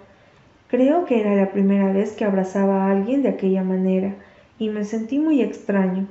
Creo 0.68 1.06
que 1.06 1.18
era 1.18 1.34
la 1.34 1.50
primera 1.50 1.90
vez 1.92 2.12
que 2.12 2.26
abrazaba 2.26 2.84
a 2.84 2.90
alguien 2.90 3.22
de 3.22 3.30
aquella 3.30 3.64
manera, 3.64 4.16
y 4.58 4.68
me 4.68 4.84
sentí 4.84 5.18
muy 5.18 5.40
extraño. 5.40 6.06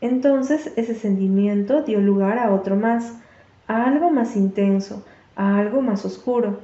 Entonces 0.00 0.72
ese 0.76 0.94
sentimiento 0.94 1.82
dio 1.82 2.00
lugar 2.00 2.38
a 2.38 2.54
otro 2.54 2.76
más, 2.76 3.18
a 3.66 3.84
algo 3.84 4.10
más 4.10 4.34
intenso, 4.34 5.04
a 5.36 5.58
algo 5.58 5.82
más 5.82 6.06
oscuro. 6.06 6.60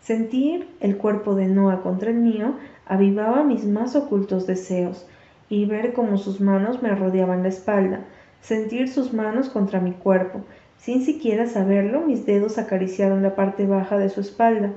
Sentir 0.00 0.66
el 0.80 0.96
cuerpo 0.96 1.34
de 1.34 1.46
Noah 1.46 1.82
contra 1.82 2.08
el 2.08 2.16
mío 2.16 2.54
avivaba 2.86 3.44
mis 3.44 3.66
más 3.66 3.94
ocultos 3.96 4.46
deseos, 4.46 5.06
y 5.50 5.66
ver 5.66 5.92
cómo 5.92 6.16
sus 6.16 6.40
manos 6.40 6.82
me 6.82 6.94
rodeaban 6.94 7.42
la 7.42 7.50
espalda, 7.50 8.00
sentir 8.40 8.88
sus 8.88 9.12
manos 9.12 9.50
contra 9.50 9.80
mi 9.80 9.92
cuerpo. 9.92 10.40
Sin 10.78 11.04
siquiera 11.04 11.46
saberlo, 11.46 12.02
mis 12.02 12.24
dedos 12.24 12.58
acariciaron 12.58 13.22
la 13.22 13.34
parte 13.34 13.66
baja 13.66 13.98
de 13.98 14.08
su 14.08 14.20
espalda, 14.20 14.72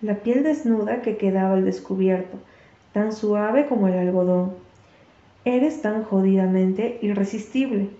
la 0.00 0.14
piel 0.16 0.42
desnuda 0.42 1.02
que 1.02 1.16
quedaba 1.16 1.54
al 1.54 1.64
descubierto, 1.64 2.38
tan 2.92 3.12
suave 3.12 3.66
como 3.66 3.88
el 3.88 3.98
algodón. 3.98 4.52
Eres 5.44 5.82
tan 5.82 6.04
jodidamente 6.04 6.98
irresistible. 7.02 7.90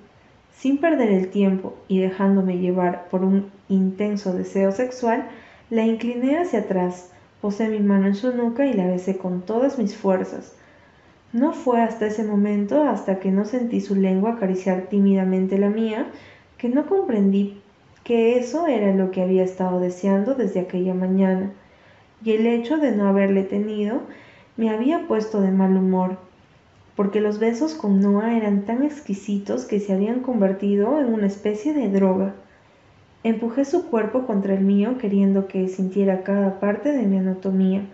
Sin 0.57 0.79
perder 0.79 1.11
el 1.11 1.29
tiempo 1.29 1.75
y 1.89 2.01
dejándome 2.01 2.59
llevar 2.59 3.09
por 3.11 3.25
un 3.25 3.51
intenso 3.69 4.35
deseo 4.35 4.73
sexual, 4.73 5.27
la 5.71 5.85
incliné 5.87 6.39
hacia 6.39 6.61
atrás, 6.61 7.11
posé 7.41 7.69
mi 7.69 7.81
mano 7.81 8.09
en 8.09 8.15
su 8.15 8.35
nuca 8.35 8.67
y 8.67 8.75
la 8.75 8.87
besé 8.87 9.17
con 9.17 9.43
todas 9.43 9.79
mis 9.79 9.97
fuerzas. 9.97 10.55
No 11.33 11.53
fue 11.53 11.81
hasta 11.81 12.07
ese 12.07 12.25
momento, 12.25 12.83
hasta 12.83 13.21
que 13.21 13.31
no 13.31 13.45
sentí 13.45 13.81
su 13.81 13.95
lengua 13.95 14.33
acariciar 14.33 14.89
tímidamente 14.91 15.59
la 15.59 15.71
mía, 15.71 16.09
que 16.61 16.69
no 16.69 16.85
comprendí 16.85 17.59
que 18.05 18.37
eso 18.39 18.67
era 18.67 18.95
lo 18.95 19.11
que 19.11 19.23
había 19.23 19.43
estado 19.43 19.81
deseando 19.81 20.35
desde 20.35 20.61
aquella 20.61 20.93
mañana, 20.93 21.53
y 22.23 22.33
el 22.33 22.47
hecho 22.47 22.77
de 22.77 22.93
no 22.93 23.09
haberle 23.09 23.45
tenido 23.45 24.03
me 24.59 24.69
había 24.69 25.09
puesto 25.09 25.41
de 25.41 25.53
mal 25.53 25.75
humor, 25.75 26.19
porque 26.97 27.23
los 27.23 27.39
besos 27.39 27.73
con 27.73 28.03
Noah 28.03 28.37
eran 28.37 28.67
tan 28.67 28.83
exquisitos 28.83 29.65
que 29.65 29.81
se 29.81 29.95
habían 29.95 30.21
convertido 30.21 31.01
en 31.01 31.15
una 31.15 31.29
especie 31.29 31.73
de 31.73 31.89
droga. 31.89 32.35
Empujé 33.25 33.65
su 33.65 33.87
cuerpo 33.87 34.27
contra 34.27 34.53
el 34.53 34.61
mío 34.61 34.99
queriendo 34.99 35.47
que 35.47 35.67
sintiera 35.67 36.25
cada 36.25 36.61
parte 36.61 36.93
de 36.93 37.07
mi 37.07 37.17
anatomía, 37.17 37.87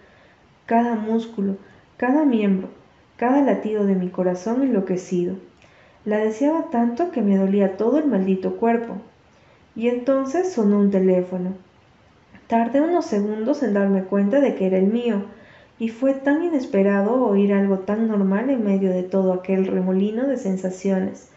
cada 0.66 0.96
músculo, 0.96 1.56
cada 1.98 2.24
miembro, 2.24 2.68
cada 3.16 3.42
latido 3.42 3.86
de 3.86 3.94
mi 3.94 4.08
corazón 4.08 4.62
enloquecido. 4.62 5.36
La 6.06 6.18
deseaba 6.18 6.70
tanto 6.70 7.10
que 7.10 7.20
me 7.20 7.36
dolía 7.36 7.76
todo 7.76 7.98
el 7.98 8.06
maldito 8.06 8.58
cuerpo. 8.58 8.94
Y 9.74 9.88
entonces 9.88 10.52
sonó 10.52 10.78
un 10.78 10.92
teléfono. 10.92 11.54
Tardé 12.46 12.80
unos 12.80 13.06
segundos 13.06 13.64
en 13.64 13.74
darme 13.74 14.04
cuenta 14.04 14.40
de 14.40 14.54
que 14.54 14.68
era 14.68 14.78
el 14.78 14.86
mío, 14.86 15.24
y 15.80 15.88
fue 15.88 16.14
tan 16.14 16.44
inesperado 16.44 17.26
oír 17.26 17.52
algo 17.52 17.80
tan 17.80 18.06
normal 18.06 18.50
en 18.50 18.64
medio 18.64 18.90
de 18.90 19.02
todo 19.02 19.32
aquel 19.32 19.66
remolino 19.66 20.28
de 20.28 20.36
sensaciones 20.36 21.30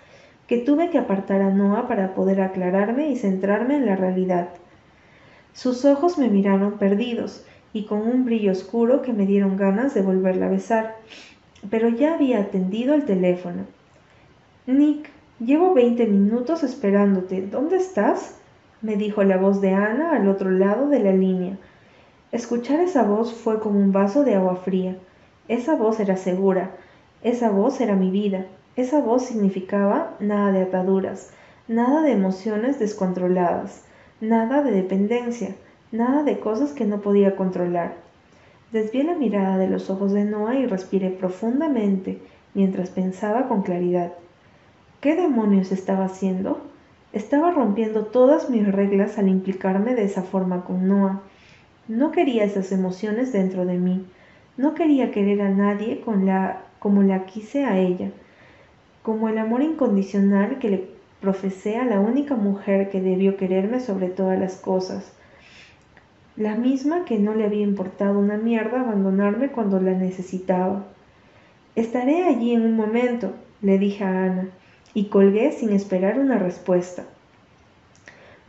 que 0.45 0.59
tuve 0.59 0.91
que 0.91 0.99
apartar 0.99 1.41
a 1.41 1.49
Noah 1.49 1.87
para 1.87 2.13
poder 2.13 2.39
aclararme 2.39 3.09
y 3.09 3.15
centrarme 3.15 3.75
en 3.75 3.87
la 3.87 3.95
realidad. 3.95 4.49
Sus 5.53 5.83
ojos 5.83 6.19
me 6.19 6.29
miraron 6.29 6.77
perdidos 6.77 7.43
y 7.73 7.85
con 7.85 8.01
un 8.07 8.23
brillo 8.23 8.51
oscuro 8.51 9.01
que 9.01 9.13
me 9.13 9.25
dieron 9.25 9.57
ganas 9.57 9.95
de 9.95 10.03
volverla 10.03 10.45
a 10.45 10.49
besar, 10.49 10.95
pero 11.71 11.89
ya 11.89 12.13
había 12.13 12.39
atendido 12.39 12.93
el 12.93 13.05
teléfono. 13.05 13.65
Nick, 14.67 15.09
llevo 15.39 15.73
veinte 15.73 16.05
minutos 16.05 16.63
esperándote. 16.63 17.41
¿Dónde 17.41 17.77
estás? 17.77 18.35
me 18.81 18.95
dijo 18.95 19.23
la 19.23 19.37
voz 19.37 19.61
de 19.61 19.73
Ana 19.73 20.15
al 20.15 20.29
otro 20.29 20.51
lado 20.51 20.87
de 20.87 20.99
la 20.99 21.11
línea. 21.11 21.57
Escuchar 22.31 22.79
esa 22.79 23.03
voz 23.03 23.33
fue 23.33 23.59
como 23.59 23.79
un 23.79 23.91
vaso 23.91 24.23
de 24.23 24.35
agua 24.35 24.55
fría. 24.57 24.97
Esa 25.47 25.75
voz 25.75 25.99
era 25.99 26.15
segura, 26.15 26.71
esa 27.23 27.49
voz 27.49 27.81
era 27.81 27.95
mi 27.95 28.11
vida, 28.11 28.45
esa 28.75 29.01
voz 29.01 29.25
significaba 29.25 30.15
nada 30.19 30.51
de 30.51 30.61
ataduras, 30.61 31.31
nada 31.67 32.01
de 32.01 32.11
emociones 32.11 32.79
descontroladas, 32.79 33.83
nada 34.21 34.61
de 34.61 34.71
dependencia, 34.71 35.55
nada 35.91 36.23
de 36.23 36.39
cosas 36.39 36.71
que 36.71 36.85
no 36.85 37.01
podía 37.01 37.35
controlar. 37.35 37.95
Desvié 38.71 39.03
la 39.03 39.15
mirada 39.15 39.57
de 39.57 39.67
los 39.67 39.89
ojos 39.89 40.13
de 40.13 40.23
Noah 40.23 40.55
y 40.55 40.67
respiré 40.67 41.09
profundamente 41.09 42.19
mientras 42.53 42.91
pensaba 42.91 43.47
con 43.47 43.63
claridad. 43.63 44.13
¿Qué 45.01 45.15
demonios 45.15 45.71
estaba 45.71 46.05
haciendo? 46.05 46.59
Estaba 47.13 47.51
rompiendo 47.51 48.05
todas 48.05 48.49
mis 48.49 48.67
reglas 48.67 49.17
al 49.17 49.27
implicarme 49.27 49.95
de 49.95 50.03
esa 50.03 50.23
forma 50.23 50.63
con 50.63 50.87
Noah. 50.87 51.21
No 51.87 52.11
quería 52.11 52.43
esas 52.43 52.71
emociones 52.71 53.31
dentro 53.33 53.65
de 53.65 53.77
mí. 53.77 54.05
No 54.57 54.75
quería 54.75 55.11
querer 55.11 55.41
a 55.41 55.49
nadie 55.49 56.01
con 56.01 56.25
la, 56.25 56.61
como 56.79 57.01
la 57.01 57.25
quise 57.25 57.65
a 57.65 57.79
ella 57.79 58.11
como 59.09 59.29
el 59.29 59.37
amor 59.37 59.63
incondicional 59.63 60.59
que 60.59 60.69
le 60.69 60.87
profesé 61.21 61.77
a 61.77 61.85
la 61.85 61.99
única 61.99 62.35
mujer 62.35 62.89
que 62.89 63.01
debió 63.01 63.37
quererme 63.37 63.79
sobre 63.79 64.07
todas 64.07 64.39
las 64.39 64.55
cosas, 64.55 65.11
la 66.35 66.55
misma 66.55 67.05
que 67.05 67.17
no 67.17 67.33
le 67.33 67.45
había 67.45 67.63
importado 67.63 68.19
una 68.19 68.37
mierda 68.37 68.81
abandonarme 68.81 69.49
cuando 69.49 69.81
la 69.81 69.93
necesitaba. 69.93 70.85
Estaré 71.75 72.23
allí 72.23 72.53
en 72.53 72.61
un 72.61 72.75
momento, 72.75 73.33
le 73.61 73.79
dije 73.79 74.03
a 74.03 74.25
Ana, 74.25 74.49
y 74.93 75.05
colgué 75.05 75.51
sin 75.51 75.71
esperar 75.71 76.19
una 76.19 76.37
respuesta. 76.37 77.03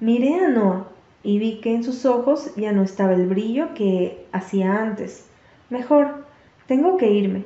Miré 0.01 0.35
a 0.37 0.49
Noah 0.49 0.87
y 1.23 1.39
vi 1.39 1.61
que 1.61 1.75
en 1.75 1.85
sus 1.85 2.07
ojos 2.07 2.55
ya 2.57 2.73
no 2.73 2.83
estaba 2.83 3.13
el 3.13 3.27
brillo 3.27 3.75
que 3.75 4.25
hacía 4.33 4.83
antes. 4.83 5.27
Mejor, 5.69 6.25
tengo 6.67 6.97
que 6.97 7.11
irme. 7.11 7.45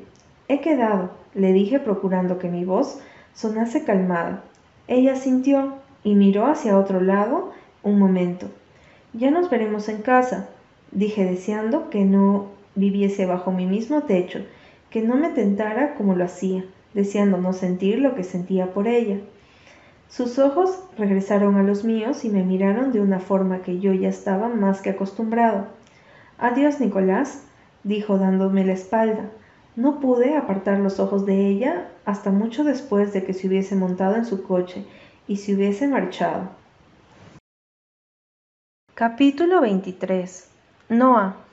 He 0.48 0.60
quedado, 0.60 1.10
le 1.34 1.52
dije 1.52 1.80
procurando 1.80 2.38
que 2.38 2.48
mi 2.48 2.64
voz 2.64 3.00
sonase 3.34 3.84
calmada. 3.84 4.44
Ella 4.86 5.16
sintió 5.16 5.74
y 6.04 6.14
miró 6.14 6.46
hacia 6.46 6.78
otro 6.78 7.00
lado 7.00 7.52
un 7.82 7.98
momento. 7.98 8.48
Ya 9.12 9.30
nos 9.30 9.50
veremos 9.50 9.88
en 9.88 10.02
casa, 10.02 10.48
dije 10.92 11.24
deseando 11.24 11.90
que 11.90 12.04
no 12.04 12.46
viviese 12.74 13.26
bajo 13.26 13.50
mi 13.50 13.66
mismo 13.66 14.02
techo, 14.02 14.40
que 14.90 15.02
no 15.02 15.16
me 15.16 15.30
tentara 15.30 15.94
como 15.94 16.14
lo 16.14 16.24
hacía, 16.24 16.64
deseando 16.94 17.38
no 17.38 17.52
sentir 17.52 17.98
lo 17.98 18.14
que 18.14 18.24
sentía 18.24 18.72
por 18.72 18.88
ella. 18.88 19.18
Sus 20.08 20.38
ojos 20.38 20.78
regresaron 20.96 21.56
a 21.56 21.62
los 21.62 21.84
míos 21.84 22.24
y 22.24 22.30
me 22.30 22.44
miraron 22.44 22.92
de 22.92 23.00
una 23.00 23.18
forma 23.18 23.62
que 23.62 23.80
yo 23.80 23.92
ya 23.92 24.08
estaba 24.08 24.48
más 24.48 24.80
que 24.80 24.90
acostumbrado. 24.90 25.66
Adiós, 26.38 26.80
Nicolás, 26.80 27.42
dijo 27.82 28.18
dándome 28.18 28.64
la 28.64 28.72
espalda. 28.72 29.30
No 29.76 29.98
pude 29.98 30.36
apartar 30.36 30.78
los 30.78 31.00
ojos 31.00 31.26
de 31.26 31.48
ella 31.48 31.88
hasta 32.04 32.30
mucho 32.30 32.62
después 32.62 33.12
de 33.12 33.24
que 33.24 33.34
se 33.34 33.48
hubiese 33.48 33.74
montado 33.74 34.14
en 34.14 34.24
su 34.24 34.44
coche 34.44 34.84
y 35.26 35.38
se 35.38 35.54
hubiese 35.54 35.88
marchado. 35.88 36.48
Capítulo 38.94 39.60
23 39.60 40.48
Noah 40.90 41.43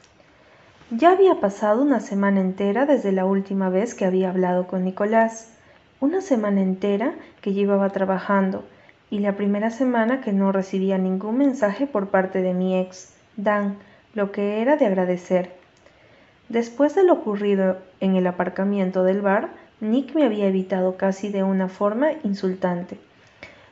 Ya 0.94 1.12
había 1.12 1.36
pasado 1.36 1.82
una 1.82 2.02
semana 2.02 2.42
entera 2.42 2.86
desde 2.86 3.14
la 3.14 3.24
última 3.24 3.70
vez 3.70 3.96
que 3.96 4.04
había 4.04 4.30
hablado 4.30 4.68
con 4.68 4.84
Nicolás. 4.84 5.50
Una 6.02 6.20
semana 6.20 6.60
entera 6.60 7.14
que 7.40 7.54
llevaba 7.54 7.92
trabajando 7.92 8.66
y 9.10 9.20
la 9.20 9.38
primera 9.38 9.70
semana 9.70 10.20
que 10.20 10.34
no 10.34 10.52
recibía 10.52 10.98
ningún 10.98 11.38
mensaje 11.38 11.88
por 11.88 12.10
parte 12.10 12.42
de 12.42 12.54
mi 12.54 12.78
ex, 12.78 13.14
Dan, 13.38 13.78
lo 14.14 14.34
que 14.34 14.62
era 14.62 14.76
de 14.76 14.86
agradecer. 14.86 15.54
Después 16.50 16.94
de 16.94 17.06
lo 17.06 17.14
ocurrido 17.14 17.78
en 18.02 18.18
el 18.18 18.28
aparcamiento 18.28 19.06
del 19.06 19.22
bar, 19.22 19.48
Nick 19.80 20.14
me 20.14 20.26
había 20.26 20.48
evitado 20.48 20.98
casi 20.98 21.30
de 21.30 21.44
una 21.44 21.70
forma 21.70 22.10
insultante. 22.26 23.00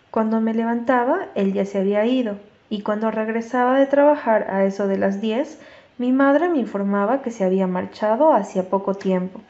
Cuando 0.09 0.39
me 0.39 0.53
levantaba, 0.53 1.25
él 1.35 1.51
ya 1.51 1.65
se 1.65 1.79
había 1.79 2.05
ido, 2.05 2.38
y 2.69 2.81
cuando 2.81 3.11
regresaba 3.11 3.77
de 3.77 3.88
trabajar 3.88 4.49
a 4.49 4.63
eso 4.63 4.88
de 4.88 4.97
las 4.97 5.19
diez, 5.19 5.59
mi 6.00 6.13
madre 6.13 6.48
me 6.48 6.60
informaba 6.60 7.22
que 7.22 7.29
se 7.29 7.44
había 7.44 7.68
marchado 7.68 8.32
hacía 8.32 8.70
poco 8.70 8.94
tiempo. 8.94 9.41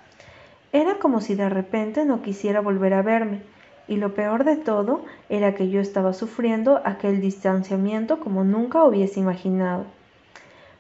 Era 0.74 0.96
como 0.96 1.22
si 1.22 1.36
de 1.36 1.48
repente 1.48 2.06
no 2.06 2.24
quisiera 2.24 2.60
volver 2.60 2.96
a 2.96 3.03
verme, 3.03 3.44
y 3.88 3.98
lo 3.98 4.15
peor 4.15 4.44
de 4.44 4.56
todo 4.56 5.06
era 5.29 5.53
que 5.53 5.70
yo 5.70 5.79
estaba 5.79 6.12
sufriendo 6.12 6.82
aquel 6.86 7.22
distanciamiento 7.22 8.20
como 8.20 8.44
nunca 8.44 8.84
hubiese 8.84 9.20
imaginado. 9.20 9.86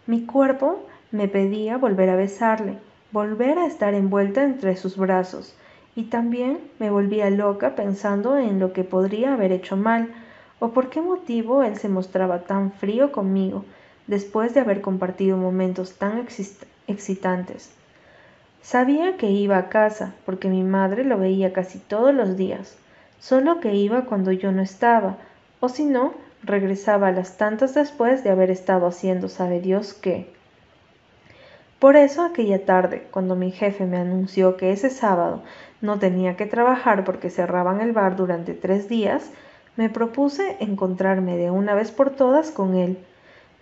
Mi 0.07 0.25
cuerpo 0.25 0.79
me 1.11 1.27
pedía 1.27 1.77
volver 1.77 2.09
a 2.09 2.15
besarle, 2.15 2.79
volver 3.11 3.59
a 3.59 3.67
estar 3.67 3.93
envuelta 3.93 4.41
entre 4.41 4.75
sus 4.75 4.97
brazos, 4.97 5.55
y 5.95 6.05
también 6.05 6.57
me 6.79 6.89
volvía 6.89 7.29
loca 7.29 7.75
pensando 7.75 8.39
en 8.39 8.59
lo 8.59 8.73
que 8.73 8.83
podría 8.83 9.33
haber 9.33 9.51
hecho 9.51 9.77
mal, 9.77 10.09
o 10.57 10.69
por 10.69 10.89
qué 10.89 10.99
motivo 10.99 11.61
él 11.61 11.77
se 11.77 11.89
mostraba 11.89 12.39
tan 12.39 12.71
frío 12.71 13.11
conmigo 13.11 13.65
después 14.09 14.55
de 14.55 14.61
haber 14.61 14.81
compartido 14.81 15.37
momentos 15.37 15.93
tan 15.93 16.25
excitantes. 16.87 17.69
Sabía 18.63 19.17
que 19.17 19.29
iba 19.29 19.59
a 19.59 19.69
casa, 19.69 20.15
porque 20.25 20.49
mi 20.49 20.63
madre 20.63 21.03
lo 21.03 21.19
veía 21.19 21.53
casi 21.53 21.77
todos 21.77 22.11
los 22.11 22.35
días, 22.35 22.75
solo 23.19 23.59
que 23.59 23.75
iba 23.75 24.05
cuando 24.05 24.31
yo 24.31 24.51
no 24.51 24.63
estaba, 24.63 25.17
o 25.59 25.69
si 25.69 25.85
no, 25.85 26.15
regresaba 26.41 27.09
a 27.09 27.11
las 27.11 27.37
tantas 27.37 27.75
después 27.75 28.23
de 28.23 28.31
haber 28.31 28.49
estado 28.49 28.87
haciendo 28.87 29.29
sabe 29.29 29.61
Dios 29.61 29.93
qué. 29.93 30.33
Por 31.77 31.95
eso 31.95 32.23
aquella 32.23 32.65
tarde, 32.65 33.07
cuando 33.11 33.35
mi 33.35 33.51
jefe 33.51 33.85
me 33.85 33.97
anunció 33.97 34.57
que 34.57 34.71
ese 34.71 34.89
sábado 34.89 35.43
no 35.81 35.99
tenía 35.99 36.35
que 36.35 36.47
trabajar 36.47 37.03
porque 37.03 37.29
cerraban 37.29 37.79
el 37.79 37.91
bar 37.91 38.15
durante 38.15 38.55
tres 38.55 38.89
días, 38.89 39.29
me 39.77 39.87
propuse 39.87 40.57
encontrarme 40.61 41.37
de 41.37 41.51
una 41.51 41.75
vez 41.75 41.91
por 41.91 42.09
todas 42.09 42.49
con 42.49 42.73
él. 42.75 42.97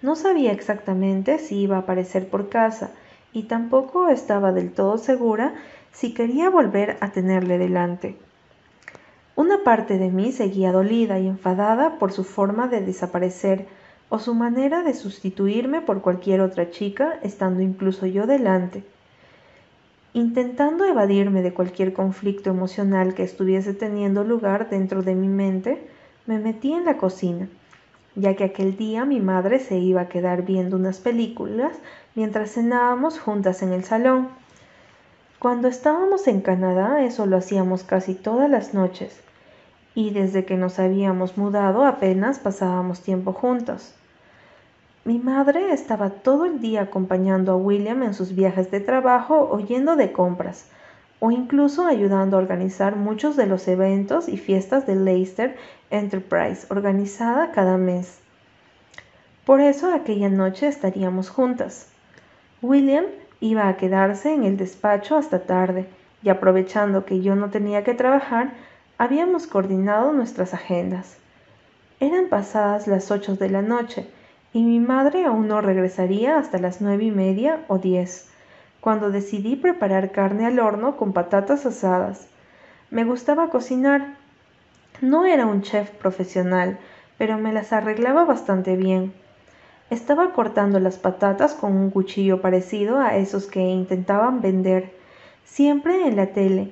No 0.01 0.15
sabía 0.15 0.51
exactamente 0.51 1.39
si 1.39 1.61
iba 1.61 1.77
a 1.77 1.79
aparecer 1.79 2.29
por 2.29 2.49
casa 2.49 2.91
y 3.33 3.43
tampoco 3.43 4.09
estaba 4.09 4.51
del 4.51 4.71
todo 4.71 4.97
segura 4.97 5.55
si 5.91 6.13
quería 6.13 6.49
volver 6.49 6.97
a 7.01 7.11
tenerle 7.11 7.57
delante. 7.57 8.15
Una 9.35 9.63
parte 9.63 9.97
de 9.97 10.09
mí 10.09 10.31
seguía 10.31 10.71
dolida 10.71 11.19
y 11.19 11.27
enfadada 11.27 11.97
por 11.99 12.11
su 12.11 12.23
forma 12.23 12.67
de 12.67 12.81
desaparecer 12.81 13.67
o 14.09 14.19
su 14.19 14.33
manera 14.33 14.83
de 14.83 14.93
sustituirme 14.93 15.81
por 15.81 16.01
cualquier 16.01 16.41
otra 16.41 16.69
chica, 16.69 17.19
estando 17.23 17.61
incluso 17.61 18.05
yo 18.05 18.25
delante. 18.25 18.83
Intentando 20.13 20.85
evadirme 20.85 21.41
de 21.41 21.53
cualquier 21.53 21.93
conflicto 21.93 22.49
emocional 22.49 23.13
que 23.13 23.23
estuviese 23.23 23.73
teniendo 23.73 24.23
lugar 24.23 24.69
dentro 24.69 25.03
de 25.03 25.15
mi 25.15 25.27
mente, 25.27 25.87
me 26.25 26.39
metí 26.39 26.73
en 26.73 26.85
la 26.85 26.97
cocina, 26.97 27.47
ya 28.17 28.35
que 28.35 28.43
aquel 28.43 28.75
día 28.75 29.05
mi 29.05 29.19
madre 29.19 29.59
se 29.59 29.77
iba 29.77 30.01
a 30.01 30.09
quedar 30.09 30.41
viendo 30.41 30.75
unas 30.75 30.97
películas 30.97 31.77
mientras 32.15 32.51
cenábamos 32.51 33.19
juntas 33.19 33.61
en 33.61 33.71
el 33.71 33.83
salón. 33.83 34.29
Cuando 35.37 35.67
estábamos 35.67 36.27
en 36.27 36.41
Canadá 36.41 37.03
eso 37.03 37.27
lo 37.27 37.37
hacíamos 37.37 37.83
casi 37.83 38.15
todas 38.15 38.49
las 38.49 38.73
noches, 38.73 39.21
y 39.93 40.09
desde 40.09 40.45
que 40.45 40.57
nos 40.57 40.79
habíamos 40.79 41.37
mudado 41.37 41.85
apenas 41.85 42.39
pasábamos 42.39 43.01
tiempo 43.01 43.33
juntos. 43.33 43.93
Mi 45.05 45.19
madre 45.19 45.71
estaba 45.71 46.09
todo 46.09 46.45
el 46.45 46.59
día 46.59 46.81
acompañando 46.81 47.51
a 47.51 47.55
William 47.55 48.01
en 48.01 48.15
sus 48.15 48.33
viajes 48.33 48.71
de 48.71 48.79
trabajo 48.79 49.47
o 49.51 49.59
yendo 49.59 49.95
de 49.95 50.11
compras, 50.11 50.65
o 51.19 51.31
incluso 51.31 51.85
ayudando 51.85 52.37
a 52.37 52.39
organizar 52.39 52.95
muchos 52.95 53.35
de 53.35 53.47
los 53.47 53.67
eventos 53.67 54.29
y 54.29 54.37
fiestas 54.37 54.85
de 54.85 54.95
Leicester 54.95 55.55
Enterprise 55.89 56.67
organizada 56.69 57.51
cada 57.51 57.77
mes. 57.77 58.19
Por 59.45 59.61
eso 59.61 59.93
aquella 59.93 60.29
noche 60.29 60.67
estaríamos 60.67 61.29
juntas. 61.29 61.89
William 62.61 63.05
iba 63.39 63.67
a 63.67 63.77
quedarse 63.77 64.33
en 64.33 64.43
el 64.43 64.57
despacho 64.57 65.15
hasta 65.15 65.39
tarde, 65.39 65.87
y 66.23 66.29
aprovechando 66.29 67.05
que 67.05 67.21
yo 67.21 67.35
no 67.35 67.49
tenía 67.49 67.83
que 67.83 67.93
trabajar, 67.93 68.51
Habíamos 68.99 69.45
coordinado 69.45 70.11
nuestras 70.11 70.55
agendas. 70.55 71.17
Eran 71.99 72.29
pasadas 72.29 72.87
las 72.87 73.11
ocho 73.11 73.35
de 73.35 73.47
la 73.47 73.61
noche 73.61 74.07
y 74.53 74.63
mi 74.63 74.79
madre 74.79 75.23
aún 75.23 75.47
no 75.47 75.61
regresaría 75.61 76.39
hasta 76.39 76.57
las 76.57 76.81
nueve 76.81 77.03
y 77.03 77.11
media 77.11 77.63
o 77.67 77.77
diez, 77.77 78.27
cuando 78.81 79.11
decidí 79.11 79.55
preparar 79.55 80.11
carne 80.11 80.45
al 80.45 80.59
horno 80.59 80.97
con 80.97 81.13
patatas 81.13 81.65
asadas. 81.65 82.27
Me 82.89 83.03
gustaba 83.03 83.49
cocinar. 83.49 84.15
No 85.01 85.25
era 85.25 85.45
un 85.45 85.61
chef 85.61 85.91
profesional, 85.91 86.79
pero 87.17 87.37
me 87.37 87.53
las 87.53 87.73
arreglaba 87.73 88.25
bastante 88.25 88.75
bien. 88.75 89.13
Estaba 89.89 90.33
cortando 90.33 90.79
las 90.79 90.97
patatas 90.97 91.53
con 91.53 91.75
un 91.75 91.91
cuchillo 91.91 92.41
parecido 92.41 92.99
a 92.99 93.15
esos 93.15 93.45
que 93.45 93.61
intentaban 93.61 94.41
vender, 94.41 94.91
siempre 95.45 96.07
en 96.07 96.15
la 96.15 96.27
tele, 96.27 96.71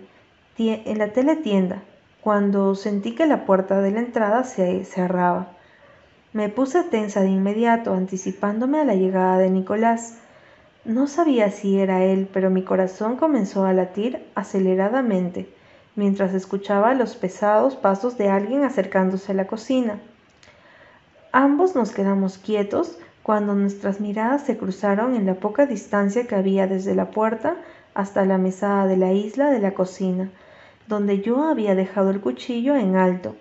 en 0.58 0.98
la 0.98 1.10
teletienda, 1.10 1.82
cuando 2.22 2.76
sentí 2.76 3.16
que 3.16 3.26
la 3.26 3.46
puerta 3.46 3.82
de 3.82 3.92
la 3.92 4.00
entrada 4.00 4.44
se 4.44 4.84
cerraba. 4.84 5.48
Me 6.34 6.50
puse 6.50 6.84
tensa 6.84 7.22
de 7.22 7.30
inmediato, 7.30 7.94
anticipándome 7.94 8.82
a 8.82 8.84
la 8.86 8.96
llegada 8.96 9.38
de 9.38 9.50
Nicolás. 9.50 10.18
No 10.86 11.08
sabía 11.08 11.50
si 11.50 11.80
era 11.80 12.04
él, 12.04 12.30
pero 12.32 12.52
mi 12.52 12.62
corazón 12.62 13.16
comenzó 13.18 13.66
a 13.66 13.74
latir 13.74 14.24
aceleradamente 14.36 15.50
mientras 15.96 16.36
escuchaba 16.36 16.94
los 16.94 17.16
pesados 17.16 17.76
pasos 17.76 18.20
de 18.20 18.30
alguien 18.30 18.64
acercándose 18.64 19.32
a 19.32 19.36
la 19.36 19.48
cocina. 19.48 20.00
Ambos 21.32 21.76
nos 21.76 21.92
quedamos 21.92 22.38
quietos 22.38 23.00
cuando 23.24 23.56
nuestras 23.56 24.00
miradas 24.00 24.46
se 24.46 24.58
cruzaron 24.58 25.16
en 25.16 25.26
la 25.26 25.34
poca 25.34 25.66
distancia 25.66 26.28
que 26.28 26.36
había 26.36 26.68
desde 26.68 26.94
la 26.94 27.10
puerta 27.10 27.56
hasta 27.96 28.24
la 28.24 28.38
mesada 28.38 28.86
de 28.86 28.98
la 28.98 29.12
isla 29.12 29.50
de 29.50 29.62
la 29.62 29.74
cocina, 29.74 30.30
donde 30.88 31.22
yo 31.22 31.46
había 31.46 31.74
dejado 31.74 32.12
el 32.12 32.22
cuchillo 32.22 32.76
en 32.76 32.96
alto. 32.96 33.36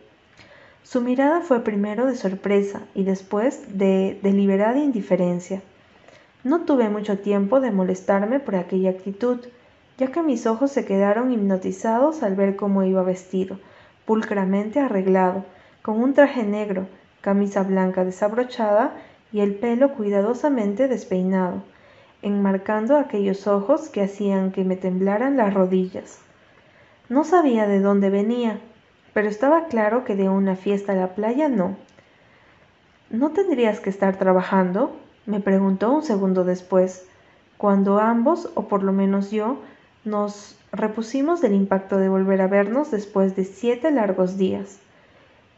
Su 0.83 1.03
mirada 1.03 1.43
fue 1.43 1.61
primero 1.61 2.07
de 2.07 2.17
sorpresa 2.17 2.81
y 2.95 3.05
después 3.05 3.77
de 3.77 4.19
deliberada 4.23 4.79
indiferencia. 4.79 5.61
No 6.45 6.61
tuve 6.61 6.91
mucho 6.91 7.19
tiempo 7.19 7.61
de 7.61 7.71
molestarme 7.71 8.39
por 8.39 8.55
aquella 8.55 8.91
actitud, 8.91 9.41
ya 9.97 10.09
que 10.09 10.23
mis 10.23 10.47
ojos 10.47 10.71
se 10.71 10.85
quedaron 10.85 11.33
hipnotizados 11.33 12.23
al 12.23 12.35
ver 12.35 12.55
cómo 12.55 12.83
iba 12.83 13.03
vestido, 13.03 13.59
pulcramente 14.05 14.79
arreglado, 14.79 15.45
con 15.81 16.03
un 16.03 16.13
traje 16.13 16.43
negro, 16.45 16.87
camisa 17.23 17.63
blanca 17.63 18.05
desabrochada 18.05 18.93
y 19.33 19.41
el 19.41 19.55
pelo 19.55 19.95
cuidadosamente 19.95 20.87
despeinado, 20.87 21.63
enmarcando 22.21 22.99
aquellos 22.99 23.47
ojos 23.47 23.89
que 23.89 24.03
hacían 24.03 24.53
que 24.53 24.65
me 24.65 24.77
temblaran 24.77 25.39
las 25.39 25.55
rodillas. 25.55 26.19
No 27.09 27.25
sabía 27.25 27.67
de 27.67 27.81
dónde 27.81 28.11
venía, 28.11 28.59
pero 29.15 29.29
estaba 29.29 29.67
claro 29.69 30.05
que 30.05 30.15
de 30.15 30.29
una 30.29 30.57
fiesta 30.57 30.93
a 30.93 30.97
la 30.97 31.15
playa 31.15 31.49
no. 31.49 31.77
¿No 33.09 33.31
tendrías 33.31 33.81
que 33.81 33.89
estar 33.89 34.19
trabajando? 34.19 34.95
Me 35.27 35.41
preguntó 35.41 35.93
un 35.93 36.03
segundo 36.03 36.45
después, 36.45 37.07
cuando 37.57 37.99
ambos, 37.99 38.51
o 38.55 38.69
por 38.69 38.83
lo 38.83 38.93
menos 38.93 39.31
yo, 39.31 39.59
nos 40.05 40.57
repusimos 40.73 41.41
del 41.41 41.55
impacto 41.55 41.97
de 41.99 42.09
volver 42.09 42.43
a 42.43 42.47
vernos 42.47 42.91
después 42.91 43.37
de 43.37 43.45
siete 43.45 43.91
largos 43.91 44.37
días. 44.37 44.79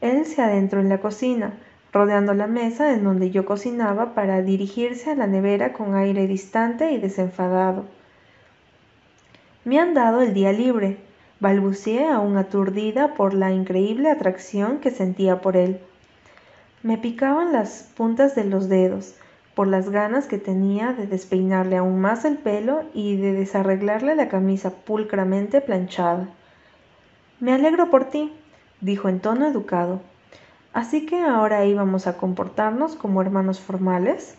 Él 0.01 0.27
se 0.27 0.43
adentró 0.43 0.81
en 0.81 0.89
la 0.89 0.99
cocina, 0.99 1.55
rodeando 1.93 2.35
la 2.35 2.47
mesa 2.47 2.93
en 2.93 3.03
donde 3.03 3.31
yo 3.31 3.47
cocinaba 3.47 4.15
para 4.15 4.43
dirigirse 4.43 5.11
a 5.11 5.15
la 5.15 5.27
nevera 5.27 5.73
con 5.73 5.95
aire 5.95 6.27
distante 6.27 6.93
y 6.93 6.99
desenfadado. 6.99 7.85
Me 9.65 9.81
han 9.81 9.95
dado 9.95 10.21
el 10.21 10.33
día 10.33 10.53
libre, 10.53 10.99
balbuceé 11.41 12.07
aún 12.07 12.37
aturdida 12.37 13.15
por 13.15 13.35
la 13.35 13.51
increíble 13.51 14.11
atracción 14.11 14.79
que 14.79 14.91
sentía 14.91 15.41
por 15.41 15.57
él. 15.57 15.81
Me 16.83 16.99
picaban 16.99 17.53
las 17.53 17.91
puntas 17.97 18.35
de 18.37 18.45
los 18.45 18.69
dedos, 18.69 19.17
por 19.57 19.69
las 19.69 19.89
ganas 19.89 20.27
que 20.27 20.37
tenía 20.37 20.93
de 20.93 21.07
despeinarle 21.07 21.79
aún 21.79 21.99
más 21.99 22.27
el 22.27 22.37
pelo 22.37 22.83
y 22.93 23.17
de 23.17 23.33
desarreglarle 23.33 24.15
la 24.15 24.29
camisa 24.29 24.69
pulcramente 24.69 25.63
planchada. 25.63 26.29
Me 27.41 27.55
alegro 27.55 27.91
por 27.91 28.05
ti, 28.05 28.35
dijo 28.83 29.09
en 29.09 29.19
tono 29.19 29.47
educado. 29.47 30.03
Así 30.75 31.07
que 31.07 31.23
ahora 31.23 31.65
íbamos 31.65 32.07
a 32.07 32.19
comportarnos 32.19 32.97
como 32.97 33.23
hermanos 33.23 33.59
formales. 33.59 34.35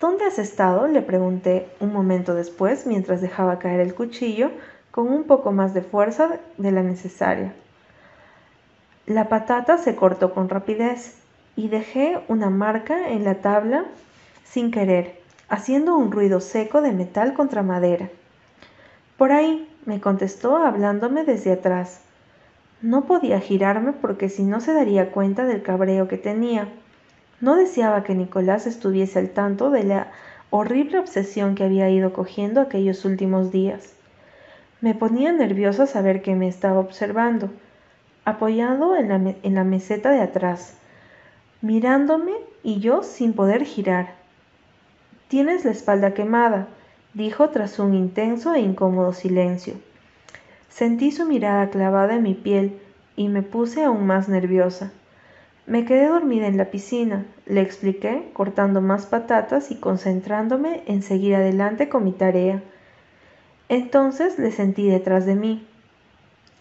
¿Dónde 0.00 0.26
has 0.26 0.38
estado? 0.38 0.86
le 0.86 1.02
pregunté 1.02 1.68
un 1.80 1.92
momento 1.92 2.32
después 2.32 2.86
mientras 2.86 3.20
dejaba 3.20 3.58
caer 3.58 3.80
el 3.80 3.96
cuchillo 3.96 4.52
con 4.92 5.08
un 5.08 5.24
poco 5.24 5.50
más 5.50 5.74
de 5.74 5.82
fuerza 5.82 6.38
de 6.56 6.70
la 6.70 6.84
necesaria. 6.84 7.52
La 9.06 9.28
patata 9.28 9.76
se 9.76 9.96
cortó 9.96 10.32
con 10.32 10.48
rapidez 10.48 11.16
y 11.56 11.66
dejé 11.66 12.20
una 12.28 12.48
marca 12.48 13.08
en 13.08 13.24
la 13.24 13.40
tabla 13.40 13.86
sin 14.50 14.70
querer, 14.70 15.20
haciendo 15.48 15.96
un 15.96 16.10
ruido 16.10 16.40
seco 16.40 16.80
de 16.82 16.92
metal 16.92 17.34
contra 17.34 17.62
madera. 17.62 18.08
Por 19.16 19.32
ahí, 19.32 19.68
me 19.84 20.00
contestó 20.00 20.56
hablándome 20.56 21.24
desde 21.24 21.52
atrás. 21.52 22.00
No 22.82 23.04
podía 23.04 23.40
girarme 23.40 23.92
porque 23.92 24.28
si 24.28 24.42
no 24.42 24.60
se 24.60 24.72
daría 24.72 25.10
cuenta 25.12 25.44
del 25.44 25.62
cabreo 25.62 26.08
que 26.08 26.18
tenía. 26.18 26.68
No 27.40 27.56
deseaba 27.56 28.02
que 28.02 28.14
Nicolás 28.14 28.66
estuviese 28.66 29.18
al 29.18 29.30
tanto 29.30 29.70
de 29.70 29.84
la 29.84 30.08
horrible 30.50 30.98
obsesión 30.98 31.54
que 31.54 31.64
había 31.64 31.88
ido 31.90 32.12
cogiendo 32.12 32.60
aquellos 32.60 33.04
últimos 33.04 33.50
días. 33.52 33.94
Me 34.80 34.94
ponía 34.94 35.32
nerviosa 35.32 35.86
saber 35.86 36.22
que 36.22 36.34
me 36.34 36.48
estaba 36.48 36.80
observando, 36.80 37.50
apoyado 38.24 38.96
en 38.96 39.08
la, 39.08 39.34
en 39.42 39.54
la 39.54 39.64
meseta 39.64 40.10
de 40.10 40.20
atrás, 40.20 40.74
mirándome 41.62 42.32
y 42.62 42.80
yo 42.80 43.02
sin 43.02 43.32
poder 43.32 43.64
girar. 43.64 44.25
Tienes 45.28 45.64
la 45.64 45.72
espalda 45.72 46.14
quemada, 46.14 46.68
dijo 47.12 47.50
tras 47.50 47.80
un 47.80 47.94
intenso 47.94 48.54
e 48.54 48.60
incómodo 48.60 49.12
silencio. 49.12 49.74
Sentí 50.68 51.10
su 51.10 51.26
mirada 51.26 51.70
clavada 51.70 52.14
en 52.14 52.22
mi 52.22 52.34
piel 52.34 52.78
y 53.16 53.26
me 53.26 53.42
puse 53.42 53.82
aún 53.82 54.06
más 54.06 54.28
nerviosa. 54.28 54.92
Me 55.66 55.84
quedé 55.84 56.06
dormida 56.06 56.46
en 56.46 56.56
la 56.56 56.66
piscina, 56.66 57.26
le 57.44 57.60
expliqué, 57.60 58.30
cortando 58.34 58.80
más 58.80 59.06
patatas 59.06 59.72
y 59.72 59.76
concentrándome 59.76 60.84
en 60.86 61.02
seguir 61.02 61.34
adelante 61.34 61.88
con 61.88 62.04
mi 62.04 62.12
tarea. 62.12 62.62
Entonces 63.68 64.38
le 64.38 64.52
sentí 64.52 64.88
detrás 64.88 65.26
de 65.26 65.34
mí, 65.34 65.66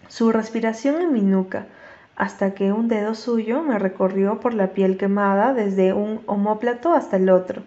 su 0.08 0.32
respiración 0.32 1.04
en 1.04 1.14
mi 1.14 1.22
nuca, 1.22 1.68
hasta 2.16 2.56
que 2.56 2.72
un 2.72 2.88
dedo 2.88 3.14
suyo 3.14 3.62
me 3.62 3.78
recorrió 3.78 4.40
por 4.40 4.56
la 4.56 4.70
piel 4.70 4.98
quemada 4.98 5.54
desde 5.54 5.94
un 5.94 6.22
omóplato 6.26 6.94
hasta 6.94 7.18
el 7.18 7.30
otro. 7.30 7.62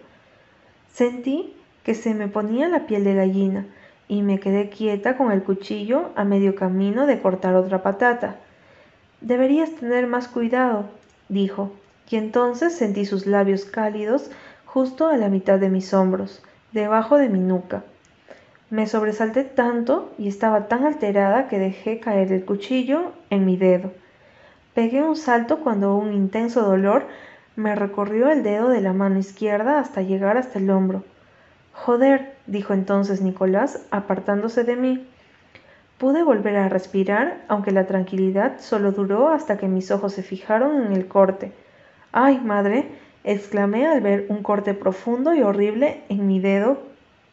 Sentí 0.93 1.53
que 1.83 1.95
se 1.95 2.13
me 2.13 2.27
ponía 2.27 2.67
la 2.67 2.85
piel 2.85 3.03
de 3.03 3.15
gallina 3.15 3.65
y 4.07 4.21
me 4.21 4.39
quedé 4.39 4.69
quieta 4.69 5.17
con 5.17 5.31
el 5.31 5.43
cuchillo 5.43 6.09
a 6.15 6.23
medio 6.23 6.55
camino 6.55 7.05
de 7.05 7.21
cortar 7.21 7.55
otra 7.55 7.83
patata. 7.83 8.37
Deberías 9.21 9.71
tener 9.71 10.07
más 10.07 10.27
cuidado, 10.27 10.85
dijo, 11.29 11.71
y 12.09 12.15
entonces 12.15 12.75
sentí 12.75 13.05
sus 13.05 13.27
labios 13.27 13.65
cálidos 13.65 14.31
justo 14.65 15.07
a 15.07 15.17
la 15.17 15.29
mitad 15.29 15.59
de 15.59 15.69
mis 15.69 15.93
hombros, 15.93 16.41
debajo 16.71 17.17
de 17.17 17.29
mi 17.29 17.39
nuca. 17.39 17.83
Me 18.69 18.87
sobresalté 18.87 19.43
tanto 19.43 20.11
y 20.17 20.27
estaba 20.27 20.67
tan 20.67 20.85
alterada 20.85 21.47
que 21.47 21.59
dejé 21.59 21.99
caer 21.99 22.31
el 22.31 22.45
cuchillo 22.45 23.13
en 23.29 23.45
mi 23.45 23.57
dedo. 23.57 23.91
Pegué 24.73 25.01
un 25.01 25.15
salto 25.15 25.59
cuando 25.59 25.95
un 25.95 26.13
intenso 26.13 26.61
dolor 26.61 27.07
me 27.59 27.75
recorrió 27.75 28.29
el 28.29 28.41
dedo 28.41 28.69
de 28.69 28.81
la 28.81 28.93
mano 28.93 29.19
izquierda 29.19 29.79
hasta 29.79 30.01
llegar 30.01 30.37
hasta 30.37 30.59
el 30.59 30.69
hombro. 30.69 31.03
Joder, 31.73 32.33
dijo 32.47 32.73
entonces 32.73 33.21
Nicolás, 33.21 33.85
apartándose 33.91 34.63
de 34.63 34.75
mí. 34.75 35.07
Pude 35.97 36.23
volver 36.23 36.55
a 36.55 36.69
respirar, 36.69 37.43
aunque 37.49 37.71
la 37.71 37.85
tranquilidad 37.85 38.59
solo 38.59 38.93
duró 38.93 39.27
hasta 39.29 39.57
que 39.57 39.67
mis 39.67 39.91
ojos 39.91 40.13
se 40.13 40.23
fijaron 40.23 40.85
en 40.85 40.93
el 40.93 41.07
corte. 41.07 41.51
¡Ay, 42.13 42.39
madre! 42.39 42.87
exclamé 43.25 43.85
al 43.85 43.99
ver 43.99 44.25
un 44.29 44.41
corte 44.41 44.73
profundo 44.73 45.33
y 45.33 45.41
horrible 45.41 46.01
en 46.07 46.25
mi 46.25 46.39
dedo, 46.39 46.81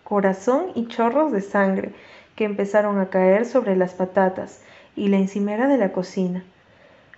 corazón 0.03 0.67
y 0.75 0.89
chorros 0.89 1.31
de 1.31 1.41
sangre 1.41 1.93
que 2.35 2.45
empezaron 2.45 2.99
a 2.99 3.09
caer 3.09 3.47
sobre 3.47 3.77
las 3.77 3.95
patatas 3.95 4.61
y 4.97 5.09
la 5.09 5.19
encimera 5.19 5.69
de 5.69 5.79
la 5.79 5.93
cocina. 5.93 6.43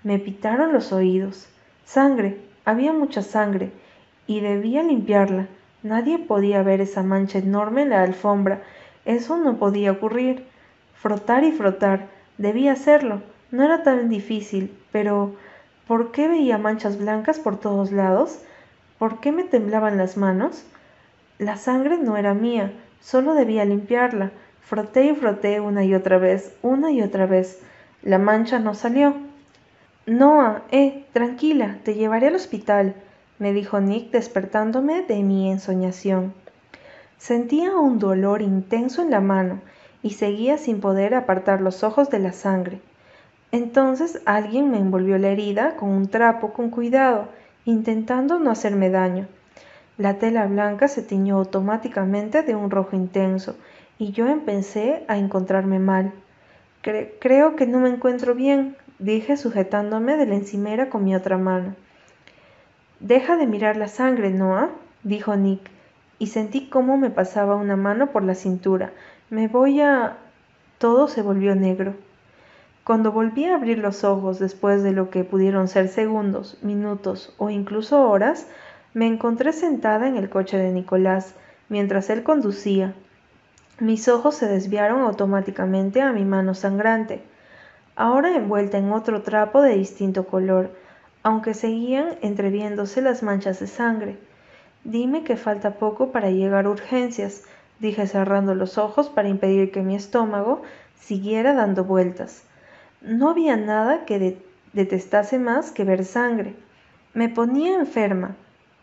Me 0.05 0.19
pitaron 0.19 0.73
los 0.73 0.93
oídos. 0.93 1.49
Sangre, 1.85 2.48
había 2.69 2.93
mucha 2.93 3.23
sangre, 3.23 3.71
y 4.27 4.41
debía 4.41 4.83
limpiarla. 4.83 5.47
Nadie 5.83 6.19
podía 6.19 6.63
ver 6.63 6.83
esa 6.83 7.03
mancha 7.03 7.39
enorme 7.39 7.81
en 7.81 7.91
la 7.91 8.03
alfombra. 8.03 8.61
Eso 9.07 9.39
no 9.39 9.57
podía 9.57 9.93
ocurrir. 9.93 10.45
Frotar 10.93 11.45
y 11.45 11.53
frotar. 11.53 12.09
Debía 12.37 12.73
hacerlo. 12.73 13.23
No 13.51 13.65
era 13.65 13.83
tan 13.85 14.11
difícil, 14.11 14.77
pero 14.93 15.35
¿por 15.87 16.13
qué 16.13 16.29
veía 16.29 16.59
manchas 16.59 16.99
blancas 16.99 17.39
por 17.39 17.59
todos 17.59 17.91
lados? 17.91 18.39
¿Por 18.99 19.21
qué 19.21 19.33
me 19.33 19.45
temblaban 19.45 19.97
las 19.97 20.19
manos? 20.19 20.67
La 21.39 21.57
sangre 21.57 21.97
no 21.97 22.19
era 22.19 22.35
mía, 22.35 22.73
solo 23.01 23.33
debía 23.33 23.65
limpiarla. 23.65 24.31
Froté 24.61 25.07
y 25.07 25.15
froté 25.15 25.61
una 25.61 25.85
y 25.85 25.95
otra 25.95 26.19
vez, 26.19 26.55
una 26.61 26.93
y 26.93 27.01
otra 27.01 27.25
vez. 27.25 27.63
La 28.03 28.19
mancha 28.19 28.59
no 28.59 28.75
salió. 28.75 29.28
Noah, 30.09 30.63
eh, 30.71 31.05
tranquila, 31.13 31.81
te 31.85 31.93
llevaré 31.93 32.29
al 32.29 32.35
hospital, 32.35 32.95
me 33.39 33.53
dijo 33.53 33.79
Nick 33.79 34.11
despertándome 34.11 35.03
de 35.03 35.23
mi 35.23 35.51
ensoñación. 35.51 36.33
Sentía 37.19 37.77
un 37.77 37.99
dolor 37.99 38.41
intenso 38.41 39.03
en 39.03 39.11
la 39.11 39.21
mano 39.21 39.61
y 40.03 40.13
seguía 40.13 40.57
sin 40.57 40.81
poder 40.81 41.15
apartar 41.15 41.61
los 41.61 41.85
ojos 41.85 42.09
de 42.09 42.21
la 42.21 42.33
sangre. 42.33 42.81
Entonces 43.53 44.23
alguien 44.25 44.71
me 44.71 44.79
envolvió 44.79 45.19
la 45.19 45.29
herida 45.29 45.77
con 45.77 45.91
un 45.91 46.09
trapo 46.09 46.55
con 46.55 46.71
cuidado, 46.71 47.29
intentando 47.67 48.39
no 48.39 48.51
hacerme 48.51 48.89
daño. 48.89 49.29
La 49.99 50.15
tela 50.15 50.47
blanca 50.47 50.89
se 50.89 51.03
tiñó 51.03 51.37
automáticamente 51.37 52.43
de 52.43 52.55
un 52.55 52.71
rojo 52.71 52.97
intenso 52.97 53.57
y 53.99 54.13
yo 54.13 54.27
empecé 54.27 55.05
a 55.07 55.19
encontrarme 55.19 55.79
mal. 55.79 56.15
creo 56.81 57.57
que 57.57 57.67
no 57.67 57.81
me 57.81 57.91
encuentro 57.91 58.35
bien, 58.35 58.75
dije 58.99 59.37
sujetándome 59.37 60.17
de 60.17 60.27
la 60.27 60.35
encimera 60.35 60.91
con 60.91 61.05
mi 61.05 61.15
otra 61.15 61.39
mano. 61.39 61.75
Deja 63.01 63.37
de 63.37 63.47
mirar 63.47 63.77
la 63.77 63.89
sangre, 63.89 64.31
Noah, 64.31 64.71
dijo 65.05 65.37
Nick, 65.37 65.71
y 66.19 66.27
sentí 66.27 66.69
cómo 66.69 66.97
me 66.97 67.11
pasaba 67.11 67.55
una 67.55 67.77
mano 67.77 68.11
por 68.11 68.25
la 68.25 68.35
cintura. 68.35 68.93
Me 69.31 69.47
voy 69.47 69.81
a... 69.81 70.19
Todo 70.79 71.09
se 71.09 71.23
volvió 71.23 71.55
negro. 71.55 71.95
Cuando 72.85 73.13
volví 73.13 73.45
a 73.45 73.55
abrir 73.55 73.79
los 73.79 74.03
ojos 74.03 74.39
después 74.39 74.83
de 74.83 74.93
lo 74.93 75.11
que 75.11 75.25
pudieron 75.25 75.69
ser 75.69 75.89
segundos, 75.89 76.59
minutos 76.63 77.35
o 77.37 77.51
incluso 77.51 78.09
horas, 78.09 78.49
me 78.95 79.07
encontré 79.07 79.53
sentada 79.53 80.09
en 80.09 80.17
el 80.17 80.31
coche 80.31 80.57
de 80.57 80.73
Nicolás 80.73 81.35
mientras 81.69 82.11
él 82.11 82.23
conducía. 82.23 82.95
Mis 83.79 84.09
ojos 84.09 84.35
se 84.37 84.47
desviaron 84.47 85.03
automáticamente 85.03 86.01
a 86.01 86.13
mi 86.13 86.25
mano 86.25 86.55
sangrante 86.55 87.23
ahora 87.99 88.37
envuelta 88.37 88.79
en 88.79 88.93
otro 88.93 89.23
trapo 89.23 89.61
de 89.61 89.75
distinto 89.75 90.25
color, 90.25 90.71
aunque 91.25 91.53
seguían 91.53 92.17
entreviéndose 92.23 93.03
las 93.03 93.25
manchas 93.25 93.59
de 93.59 93.67
sangre. 93.67 94.17
Dime 94.85 95.25
que 95.25 95.37
falta 95.37 95.75
poco 95.75 96.13
para 96.13 96.31
llegar 96.31 96.67
a 96.67 96.71
urgencias, 96.71 97.43
dije 97.81 98.07
cerrando 98.07 98.55
los 98.55 98.79
ojos 98.79 99.09
para 99.09 99.29
impedir 99.29 99.73
que 99.73 99.83
mi 99.83 99.97
estómago 99.97 100.63
siguiera 101.01 101.55
dando 101.55 101.83
vueltas. 101.83 102.45
No 103.01 103.31
había 103.31 103.57
nada 103.57 104.05
que 104.05 104.39
detestase 104.73 105.41
más 105.41 105.73
que 105.73 105.83
ver 105.83 106.05
sangre. 106.05 106.55
Me 107.15 107.29
ponía 107.29 107.75
enferma. 107.75 108.37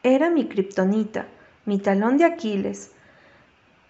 Era 0.04 0.30
mi 0.30 0.50
kriptonita, 0.50 1.26
mi 1.64 1.80
talón 1.80 2.18
de 2.18 2.26
Aquiles. 2.26 2.92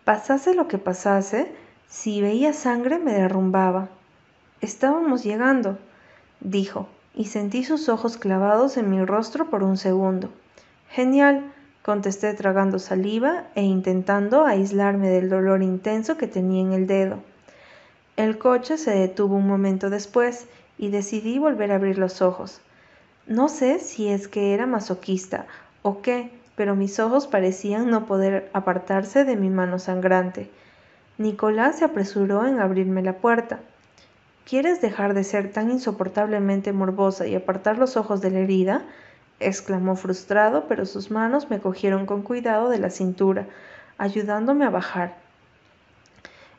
Pasase 0.04 0.54
lo 0.54 0.68
que 0.68 0.78
pasase, 0.78 1.52
si 1.88 2.22
veía 2.22 2.54
sangre 2.54 3.00
me 3.00 3.14
derrumbaba. 3.14 3.90
Estábamos 4.66 5.24
llegando, 5.24 5.78
dijo, 6.40 6.90
y 7.14 7.26
sentí 7.26 7.64
sus 7.64 7.88
ojos 7.88 8.18
clavados 8.18 8.78
en 8.78 8.90
mi 8.90 9.06
rostro 9.06 9.48
por 9.52 9.62
un 9.62 9.78
segundo. 9.78 10.32
Genial, 10.90 11.54
contesté 11.84 12.34
tragando 12.34 12.80
saliva 12.80 13.44
e 13.54 13.62
intentando 13.62 14.44
aislarme 14.44 15.10
del 15.10 15.30
dolor 15.30 15.62
intenso 15.62 16.18
que 16.18 16.26
tenía 16.26 16.64
en 16.64 16.74
el 16.74 16.88
dedo. 16.88 17.20
El 18.18 18.40
coche 18.40 18.80
se 18.80 18.90
detuvo 18.90 19.36
un 19.36 19.46
momento 19.46 19.92
después 19.92 20.48
y 20.80 20.90
decidí 20.90 21.38
volver 21.38 21.72
a 21.72 21.76
abrir 21.76 22.00
los 22.00 22.24
ojos. 22.24 22.60
No 23.28 23.50
sé 23.50 23.78
si 23.78 24.08
es 24.08 24.28
que 24.28 24.56
era 24.56 24.66
masoquista 24.66 25.46
o 25.84 26.02
qué, 26.02 26.32
pero 26.56 26.76
mis 26.76 27.00
ojos 27.00 27.28
parecían 27.28 27.92
no 27.92 28.08
poder 28.08 28.50
apartarse 28.52 29.26
de 29.26 29.36
mi 29.36 29.52
mano 29.52 29.78
sangrante. 29.78 30.50
Nicolás 31.20 31.78
se 31.78 31.86
apresuró 31.86 32.48
en 32.48 32.60
abrirme 32.60 33.04
la 33.04 33.14
puerta. 33.14 33.60
¿Quieres 34.46 34.80
dejar 34.80 35.16
de 35.16 35.24
ser 35.24 35.52
tan 35.52 35.72
insoportablemente 35.72 36.72
morbosa 36.72 37.26
y 37.26 37.34
apartar 37.34 37.80
los 37.80 37.98
ojos 37.98 38.22
de 38.22 38.30
la 38.30 38.40
herida? 38.40 38.86
exclamó 39.40 39.96
frustrado, 39.96 40.68
pero 40.68 40.86
sus 40.86 41.10
manos 41.10 41.50
me 41.50 41.60
cogieron 41.60 42.06
con 42.06 42.22
cuidado 42.22 42.70
de 42.70 42.78
la 42.78 42.92
cintura, 42.92 43.48
ayudándome 43.98 44.66
a 44.66 44.70
bajar. 44.70 45.16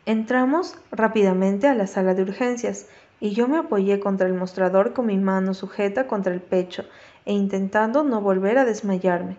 Entramos 0.05 0.77
rápidamente 0.91 1.69
a 1.69 1.75
la 1.75 1.87
sala 1.87 2.15
de 2.15 2.23
urgencias 2.23 2.87
y 3.21 3.31
yo 3.31 3.47
me 3.47 3.59
apoyé 3.59 4.01
contra 4.01 4.27
el 4.27 4.35
mostrador 4.35 4.93
con 4.93 5.07
mi 5.07 5.17
mano 5.17 5.55
sujeta 5.55 6.09
contra 6.09 6.35
el 6.35 6.41
pecho 6.41 6.85
e 7.25 7.33
intentando 7.33 8.03
no 8.03 8.21
volver 8.21 8.59
a 8.59 8.65
desmayarme. 8.65 9.37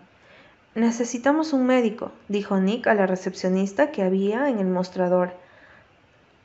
Necesitamos 0.74 1.52
un 1.52 1.66
médico, 1.66 2.12
dijo 2.28 2.58
Nick 2.58 2.86
a 2.86 2.94
la 2.94 3.06
recepcionista 3.06 3.90
que 3.90 4.02
había 4.02 4.48
en 4.48 4.58
el 4.58 4.68
mostrador. 4.68 5.32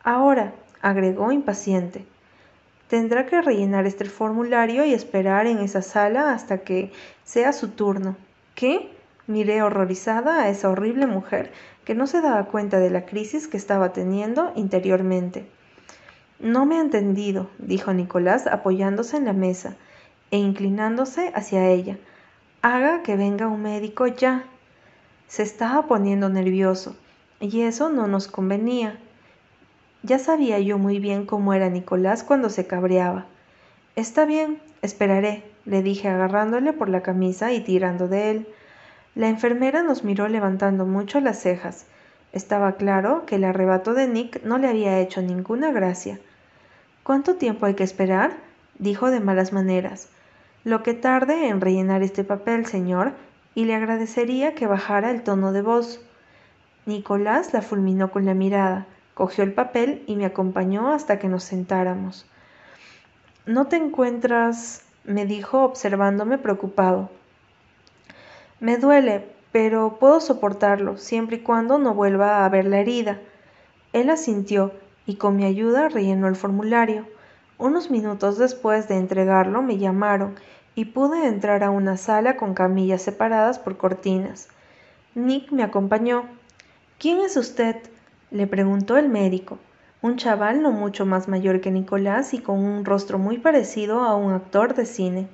Ahora, 0.04 0.54
agregó 0.84 1.32
impaciente. 1.32 2.06
Tendrá 2.90 3.26
que 3.26 3.42
rellenar 3.42 3.88
este 3.88 4.06
formulario 4.06 4.86
y 4.86 4.94
esperar 4.94 5.48
en 5.48 5.58
esa 5.60 5.82
sala 5.82 6.32
hasta 6.34 6.60
que 6.60 6.92
sea 7.24 7.54
su 7.54 7.70
turno. 7.70 8.16
¿Qué? 8.54 8.92
Miré 9.26 9.64
horrorizada 9.64 10.44
a 10.44 10.50
esa 10.50 10.70
horrible 10.70 11.08
mujer 11.08 11.52
que 11.86 11.96
no 11.96 12.06
se 12.06 12.22
daba 12.22 12.46
cuenta 12.46 12.80
de 12.80 12.92
la 12.92 13.06
crisis 13.06 13.48
que 13.48 13.58
estaba 13.58 13.94
teniendo 13.94 14.52
interiormente. 14.56 15.48
No 16.40 16.66
me 16.66 16.78
ha 16.78 16.82
entendido, 16.82 17.50
dijo 17.58 17.94
Nicolás 17.94 18.48
apoyándose 18.48 19.18
en 19.18 19.26
la 19.26 19.34
mesa 19.34 19.76
e 20.30 20.38
inclinándose 20.38 21.32
hacia 21.34 21.70
ella. 21.70 21.98
Haga 22.62 23.02
que 23.04 23.16
venga 23.16 23.48
un 23.48 23.62
médico 23.62 24.08
ya. 24.08 24.44
Se 25.28 25.44
estaba 25.44 25.88
poniendo 25.88 26.28
nervioso, 26.28 26.96
y 27.40 27.62
eso 27.62 27.90
no 27.90 28.08
nos 28.08 28.28
convenía. 28.28 29.00
Ya 30.06 30.20
sabía 30.20 30.60
yo 30.60 30.78
muy 30.78 31.00
bien 31.00 31.26
cómo 31.26 31.54
era 31.54 31.70
Nicolás 31.70 32.26
cuando 32.26 32.50
se 32.50 32.68
cabreaba. 32.68 33.26
Está 33.96 34.26
bien, 34.26 34.60
esperaré, 34.82 35.46
le 35.64 35.82
dije 35.82 36.10
agarrándole 36.10 36.74
por 36.74 36.90
la 36.90 37.02
camisa 37.02 37.54
y 37.54 37.62
tirando 37.62 38.10
de 38.10 38.32
él. 38.32 38.48
La 39.16 39.30
enfermera 39.30 39.82
nos 39.82 40.04
miró 40.04 40.28
levantando 40.28 40.86
mucho 40.86 41.22
las 41.22 41.40
cejas. 41.40 41.86
Estaba 42.34 42.74
claro 42.74 43.26
que 43.26 43.36
el 43.36 43.46
arrebato 43.46 43.94
de 43.94 44.10
Nick 44.10 44.44
no 44.44 44.58
le 44.58 44.68
había 44.68 45.00
hecho 45.00 45.22
ninguna 45.22 45.72
gracia. 45.72 46.20
¿Cuánto 47.04 47.36
tiempo 47.36 47.66
hay 47.66 47.76
que 47.76 47.84
esperar? 47.86 48.34
dijo 48.80 49.10
de 49.10 49.22
malas 49.22 49.54
maneras. 49.54 50.10
Lo 50.66 50.84
que 50.84 50.96
tarde 50.96 51.48
en 51.48 51.62
rellenar 51.62 52.04
este 52.04 52.26
papel, 52.26 52.66
señor, 52.66 53.14
y 53.56 53.64
le 53.64 53.76
agradecería 53.76 54.54
que 54.54 54.68
bajara 54.68 55.12
el 55.12 55.24
tono 55.24 55.54
de 55.54 55.62
voz. 55.62 56.02
Nicolás 56.86 57.54
la 57.54 57.62
fulminó 57.62 58.12
con 58.12 58.26
la 58.26 58.34
mirada 58.34 58.86
cogió 59.14 59.44
el 59.44 59.54
papel 59.54 60.04
y 60.08 60.16
me 60.16 60.26
acompañó 60.26 60.92
hasta 60.92 61.20
que 61.20 61.28
nos 61.28 61.44
sentáramos. 61.44 62.26
¿No 63.46 63.68
te 63.68 63.76
encuentras? 63.76 64.84
me 65.04 65.26
dijo 65.26 65.64
observándome 65.64 66.38
preocupado. 66.38 67.10
Me 68.62 68.78
duele, 68.78 69.28
pero 69.52 69.98
puedo 70.00 70.22
soportarlo, 70.22 70.98
siempre 70.98 71.38
y 71.38 71.40
cuando 71.42 71.78
no 71.78 71.94
vuelva 71.94 72.46
a 72.46 72.50
ver 72.50 72.66
la 72.66 72.80
herida. 72.80 73.20
Él 73.92 74.10
asintió 74.10 74.72
y 75.06 75.16
con 75.16 75.36
mi 75.36 75.44
ayuda 75.44 75.90
rellenó 75.90 76.28
el 76.28 76.36
formulario. 76.36 77.06
Unos 77.58 77.92
minutos 77.92 78.38
después 78.38 78.88
de 78.88 78.96
entregarlo 78.96 79.62
me 79.62 79.78
llamaron 79.78 80.36
y 80.76 80.86
pude 80.86 81.28
entrar 81.28 81.64
a 81.64 81.70
una 81.70 81.98
sala 81.98 82.38
con 82.38 82.54
camillas 82.54 83.02
separadas 83.02 83.60
por 83.60 83.78
cortinas. 83.78 84.48
Nick 85.14 85.52
me 85.52 85.64
acompañó. 85.64 86.24
¿Quién 86.98 87.20
es 87.20 87.38
usted? 87.38 87.76
Le 88.34 88.48
preguntó 88.48 88.98
el 88.98 89.10
médico, 89.10 89.60
un 90.02 90.18
chaval 90.18 90.64
no 90.64 90.72
mucho 90.72 91.06
más 91.06 91.28
mayor 91.28 91.62
que 91.62 91.70
Nicolás 91.70 92.34
y 92.34 92.40
con 92.40 92.60
un 92.60 92.84
rostro 92.84 93.20
muy 93.20 93.38
parecido 93.38 94.00
a 94.02 94.16
un 94.16 94.34
actor 94.34 94.74
de 94.74 94.88
cine. 94.88 95.28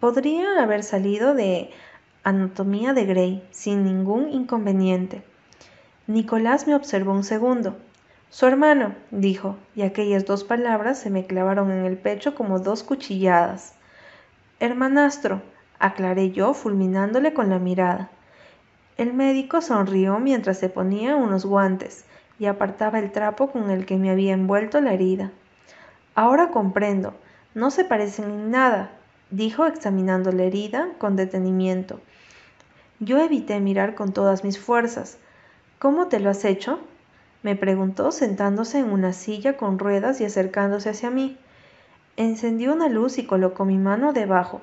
Podría 0.00 0.60
haber 0.60 0.82
salido 0.82 1.34
de 1.34 1.70
Anatomía 2.24 2.92
de 2.92 3.06
Grey 3.06 3.48
sin 3.52 3.84
ningún 3.84 4.30
inconveniente. 4.30 5.22
Nicolás 6.08 6.66
me 6.66 6.74
observó 6.74 7.12
un 7.12 7.22
segundo. 7.22 7.76
Su 8.30 8.46
hermano, 8.46 8.96
dijo, 9.12 9.56
y 9.76 9.82
aquellas 9.82 10.26
dos 10.26 10.42
palabras 10.42 10.98
se 10.98 11.10
me 11.10 11.24
clavaron 11.24 11.70
en 11.70 11.84
el 11.84 11.96
pecho 11.96 12.34
como 12.34 12.58
dos 12.58 12.82
cuchilladas. 12.82 13.74
Hermanastro, 14.58 15.40
aclaré 15.78 16.32
yo, 16.32 16.52
fulminándole 16.52 17.32
con 17.32 17.48
la 17.48 17.60
mirada. 17.60 18.10
El 18.98 19.14
médico 19.14 19.62
sonrió 19.62 20.18
mientras 20.18 20.58
se 20.58 20.68
ponía 20.68 21.14
unos 21.14 21.46
guantes 21.46 22.04
y 22.40 22.46
apartaba 22.46 22.98
el 22.98 23.12
trapo 23.12 23.52
con 23.52 23.70
el 23.70 23.86
que 23.86 23.96
me 23.96 24.10
había 24.10 24.32
envuelto 24.32 24.80
la 24.80 24.92
herida. 24.92 25.30
Ahora 26.16 26.50
comprendo, 26.50 27.14
no 27.54 27.70
se 27.70 27.84
parecen 27.84 28.24
en 28.24 28.50
nada, 28.50 28.90
dijo 29.30 29.66
examinando 29.66 30.32
la 30.32 30.42
herida 30.42 30.88
con 30.98 31.14
detenimiento. 31.14 32.00
Yo 32.98 33.18
evité 33.18 33.60
mirar 33.60 33.94
con 33.94 34.12
todas 34.12 34.42
mis 34.42 34.58
fuerzas. 34.58 35.18
¿Cómo 35.78 36.08
te 36.08 36.18
lo 36.18 36.28
has 36.28 36.44
hecho? 36.44 36.80
me 37.44 37.54
preguntó 37.54 38.10
sentándose 38.10 38.80
en 38.80 38.90
una 38.90 39.12
silla 39.12 39.56
con 39.56 39.78
ruedas 39.78 40.20
y 40.20 40.24
acercándose 40.24 40.90
hacia 40.90 41.08
mí. 41.08 41.38
Encendió 42.16 42.72
una 42.72 42.88
luz 42.88 43.18
y 43.18 43.26
colocó 43.26 43.64
mi 43.64 43.78
mano 43.78 44.12
debajo. 44.12 44.60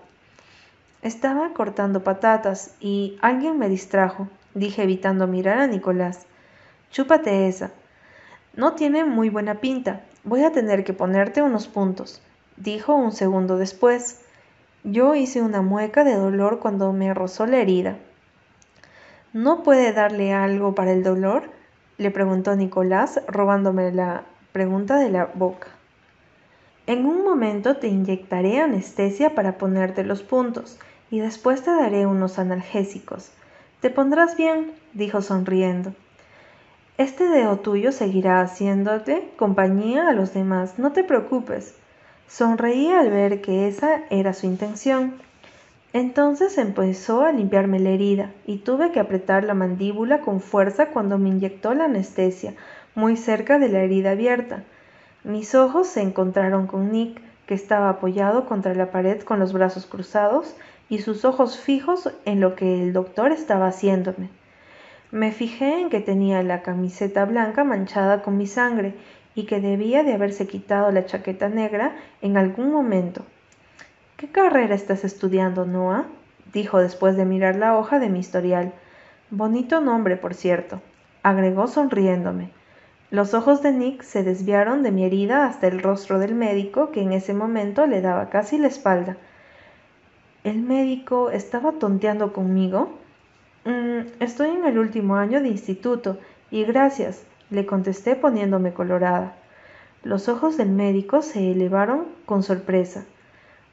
Estaba 1.05 1.53
cortando 1.53 2.03
patatas 2.03 2.73
y 2.79 3.19
alguien 3.21 3.59
me 3.59 3.69
distrajo, 3.69 4.27
dije 4.55 4.81
evitando 4.81 5.27
mirar 5.27 5.59
a 5.59 5.67
Nicolás. 5.67 6.25
Chúpate 6.89 7.47
esa. 7.47 7.69
No 8.55 8.73
tiene 8.73 9.05
muy 9.05 9.29
buena 9.29 9.61
pinta. 9.61 10.01
Voy 10.23 10.43
a 10.43 10.51
tener 10.51 10.83
que 10.83 10.93
ponerte 10.93 11.43
unos 11.43 11.67
puntos, 11.67 12.23
dijo 12.57 12.95
un 12.95 13.11
segundo 13.11 13.59
después. 13.59 14.21
Yo 14.83 15.13
hice 15.13 15.43
una 15.43 15.61
mueca 15.61 16.03
de 16.03 16.15
dolor 16.15 16.57
cuando 16.57 16.91
me 16.91 17.13
rozó 17.13 17.45
la 17.45 17.57
herida. 17.57 17.97
¿No 19.31 19.61
puede 19.61 19.93
darle 19.93 20.33
algo 20.33 20.73
para 20.73 20.91
el 20.91 21.03
dolor? 21.03 21.51
le 21.99 22.09
preguntó 22.09 22.55
Nicolás, 22.55 23.21
robándome 23.27 23.91
la 23.91 24.23
pregunta 24.53 24.97
de 24.97 25.11
la 25.11 25.29
boca. 25.35 25.67
En 26.87 27.05
un 27.05 27.23
momento 27.23 27.77
te 27.77 27.89
inyectaré 27.89 28.59
anestesia 28.59 29.35
para 29.35 29.59
ponerte 29.59 30.03
los 30.03 30.23
puntos 30.23 30.79
y 31.15 31.21
después 31.21 31.63
te 31.63 31.71
daré 31.71 32.05
unos 32.05 32.39
analgésicos. 32.39 33.29
Te 33.79 33.89
pondrás 33.89 34.35
bien, 34.35 34.73
dijo 34.91 35.21
sonriendo. 35.21 35.93
Este 36.97 37.29
dedo 37.29 37.59
tuyo 37.59 37.93
seguirá 37.93 38.41
haciéndote 38.41 39.31
compañía 39.37 40.09
a 40.09 40.11
los 40.11 40.33
demás, 40.33 40.77
no 40.77 40.91
te 40.91 41.05
preocupes. 41.05 41.73
Sonreí 42.27 42.91
al 42.91 43.11
ver 43.11 43.39
que 43.39 43.69
esa 43.69 44.01
era 44.09 44.33
su 44.33 44.45
intención. 44.45 45.13
Entonces 45.93 46.57
empezó 46.57 47.21
a 47.21 47.31
limpiarme 47.31 47.79
la 47.79 47.91
herida 47.91 48.31
y 48.45 48.57
tuve 48.57 48.91
que 48.91 48.99
apretar 48.99 49.45
la 49.45 49.53
mandíbula 49.53 50.19
con 50.19 50.41
fuerza 50.41 50.87
cuando 50.87 51.17
me 51.17 51.29
inyectó 51.29 51.73
la 51.73 51.85
anestesia, 51.85 52.55
muy 52.93 53.15
cerca 53.15 53.57
de 53.57 53.69
la 53.69 53.79
herida 53.79 54.11
abierta. 54.11 54.63
Mis 55.23 55.55
ojos 55.55 55.87
se 55.87 56.01
encontraron 56.01 56.67
con 56.67 56.91
Nick, 56.91 57.21
que 57.45 57.53
estaba 57.53 57.87
apoyado 57.87 58.47
contra 58.47 58.73
la 58.73 58.91
pared 58.91 59.21
con 59.21 59.39
los 59.39 59.53
brazos 59.53 59.85
cruzados 59.85 60.55
y 60.89 60.99
sus 60.99 61.25
ojos 61.25 61.57
fijos 61.57 62.11
en 62.25 62.39
lo 62.39 62.55
que 62.55 62.81
el 62.81 62.93
doctor 62.93 63.31
estaba 63.31 63.67
haciéndome. 63.67 64.29
Me 65.11 65.31
fijé 65.31 65.79
en 65.79 65.89
que 65.89 65.99
tenía 65.99 66.43
la 66.43 66.61
camiseta 66.61 67.25
blanca 67.25 67.63
manchada 67.63 68.21
con 68.21 68.37
mi 68.37 68.47
sangre 68.47 68.95
y 69.35 69.45
que 69.45 69.59
debía 69.59 70.03
de 70.03 70.13
haberse 70.13 70.47
quitado 70.47 70.91
la 70.91 71.05
chaqueta 71.05 71.49
negra 71.49 71.95
en 72.21 72.37
algún 72.37 72.71
momento. 72.71 73.25
¿Qué 74.17 74.29
carrera 74.29 74.75
estás 74.75 75.03
estudiando, 75.03 75.65
Noah? 75.65 76.05
dijo 76.53 76.79
después 76.79 77.17
de 77.17 77.25
mirar 77.25 77.57
la 77.57 77.77
hoja 77.77 77.99
de 77.99 78.09
mi 78.09 78.19
historial. 78.19 78.73
Bonito 79.29 79.81
nombre, 79.81 80.15
por 80.15 80.33
cierto, 80.33 80.81
agregó 81.21 81.67
sonriéndome. 81.67 82.49
Los 83.11 83.33
ojos 83.33 83.61
de 83.61 83.71
Nick 83.71 84.03
se 84.03 84.23
desviaron 84.23 84.83
de 84.83 84.91
mi 84.91 85.03
herida 85.03 85.45
hasta 85.45 85.67
el 85.67 85.81
rostro 85.81 86.17
del 86.17 86.33
médico, 86.33 86.91
que 86.91 87.01
en 87.01 87.11
ese 87.11 87.33
momento 87.33 87.85
le 87.87 88.01
daba 88.01 88.29
casi 88.29 88.57
la 88.57 88.67
espalda. 88.67 89.17
¿El 90.45 90.61
médico 90.61 91.31
estaba 91.31 91.71
tonteando 91.71 92.31
conmigo? 92.31 92.89
Mm, 93.63 94.01
estoy 94.19 94.51
en 94.51 94.65
el 94.65 94.77
último 94.77 95.15
año 95.15 95.41
de 95.41 95.47
instituto 95.47 96.19
y 96.51 96.65
gracias, 96.65 97.23
le 97.49 97.65
contesté 97.65 98.15
poniéndome 98.15 98.71
colorada. 98.71 99.33
Los 100.03 100.29
ojos 100.29 100.55
del 100.55 100.69
médico 100.69 101.23
se 101.23 101.51
elevaron 101.51 102.05
con 102.27 102.43
sorpresa. 102.43 103.05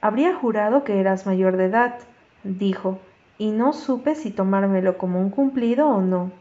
Habría 0.00 0.34
jurado 0.34 0.82
que 0.82 0.98
eras 0.98 1.26
mayor 1.26 1.58
de 1.58 1.66
edad, 1.66 1.98
dijo, 2.42 2.98
y 3.36 3.50
no 3.50 3.74
supe 3.74 4.14
si 4.14 4.30
tomármelo 4.30 4.96
como 4.96 5.20
un 5.20 5.28
cumplido 5.28 5.88
o 5.88 6.00
no. 6.00 6.32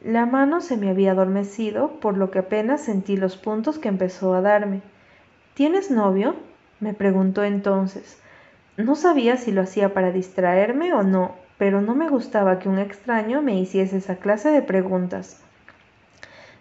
La 0.00 0.26
mano 0.26 0.60
se 0.60 0.76
me 0.76 0.90
había 0.90 1.10
adormecido, 1.10 1.98
por 1.98 2.16
lo 2.16 2.30
que 2.30 2.38
apenas 2.38 2.82
sentí 2.82 3.16
los 3.16 3.36
puntos 3.36 3.80
que 3.80 3.88
empezó 3.88 4.32
a 4.32 4.42
darme. 4.42 4.80
¿Tienes 5.54 5.90
novio? 5.90 6.36
me 6.78 6.94
preguntó 6.94 7.42
entonces. 7.42 8.19
No 8.84 8.94
sabía 8.94 9.36
si 9.36 9.52
lo 9.52 9.60
hacía 9.60 9.92
para 9.92 10.10
distraerme 10.10 10.94
o 10.94 11.02
no, 11.02 11.34
pero 11.58 11.82
no 11.82 11.94
me 11.94 12.08
gustaba 12.08 12.58
que 12.58 12.70
un 12.70 12.78
extraño 12.78 13.42
me 13.42 13.58
hiciese 13.58 13.98
esa 13.98 14.16
clase 14.16 14.50
de 14.50 14.62
preguntas. 14.62 15.42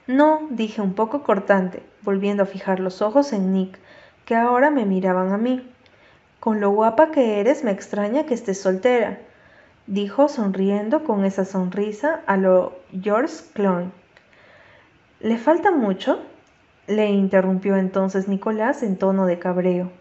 No, 0.05 0.45
dije 0.49 0.81
un 0.81 0.95
poco 0.95 1.23
cortante, 1.23 1.81
volviendo 2.01 2.43
a 2.43 2.45
fijar 2.45 2.81
los 2.81 3.01
ojos 3.01 3.31
en 3.31 3.53
Nick, 3.53 3.79
que 4.25 4.35
ahora 4.35 4.69
me 4.69 4.85
miraban 4.85 5.31
a 5.31 5.37
mí. 5.37 5.65
Con 6.41 6.59
lo 6.59 6.71
guapa 6.71 7.11
que 7.11 7.39
eres 7.39 7.63
me 7.63 7.71
extraña 7.71 8.25
que 8.25 8.33
estés 8.33 8.59
soltera, 8.59 9.19
dijo 9.87 10.27
sonriendo 10.27 11.05
con 11.05 11.23
esa 11.23 11.45
sonrisa 11.45 12.19
a 12.25 12.35
lo 12.35 12.73
George 13.01 13.35
Clooney. 13.53 13.91
¿Le 15.21 15.37
falta 15.37 15.71
mucho? 15.71 16.19
le 16.87 17.11
interrumpió 17.11 17.77
entonces 17.77 18.27
Nicolás 18.27 18.83
en 18.83 18.97
tono 18.97 19.25
de 19.25 19.39
cabreo. 19.39 19.98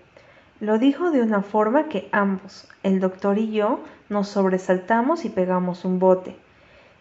Lo 0.61 0.79
dijo 0.79 1.13
de 1.13 1.23
una 1.23 1.43
forma 1.43 1.89
que 1.89 2.09
ambos, 2.11 2.67
el 2.83 2.99
doctor 2.99 3.39
y 3.39 3.53
yo, 3.53 3.79
nos 4.09 4.27
sobresaltamos 4.27 5.25
y 5.25 5.29
pegamos 5.29 5.85
un 5.85 6.01
bote. 6.01 6.35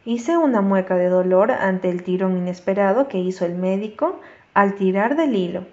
Hice 0.06 0.38
una 0.38 0.62
mueca 0.62 0.96
de 0.96 1.10
dolor 1.10 1.52
ante 1.52 1.90
el 1.90 2.04
tirón 2.04 2.38
inesperado 2.38 3.08
que 3.08 3.18
hizo 3.18 3.46
el 3.46 3.56
médico 3.56 4.20
al 4.54 4.76
tirar 4.76 5.16
del 5.18 5.36
hilo. 5.36 5.66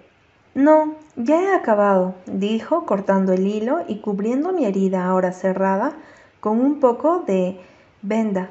No, 0.55 0.95
ya 1.15 1.43
he 1.43 1.53
acabado, 1.53 2.15
dijo, 2.25 2.87
cortando 2.87 3.33
el 3.33 3.45
hilo 3.45 3.83
y 3.87 3.99
cubriendo 3.99 4.51
mi 4.51 4.65
herida 4.65 5.05
ahora 5.05 5.31
cerrada 5.31 5.93
con 6.39 6.61
un 6.61 6.79
poco 6.79 7.23
de 7.27 7.59
venda. 8.01 8.49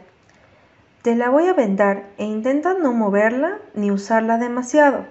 Te 1.02 1.16
la 1.16 1.28
voy 1.28 1.48
a 1.48 1.54
vendar 1.54 2.04
e 2.18 2.24
intenta 2.24 2.74
no 2.74 2.92
moverla 2.92 3.58
ni 3.74 3.90
usarla 3.90 4.38
demasiado. 4.38 5.06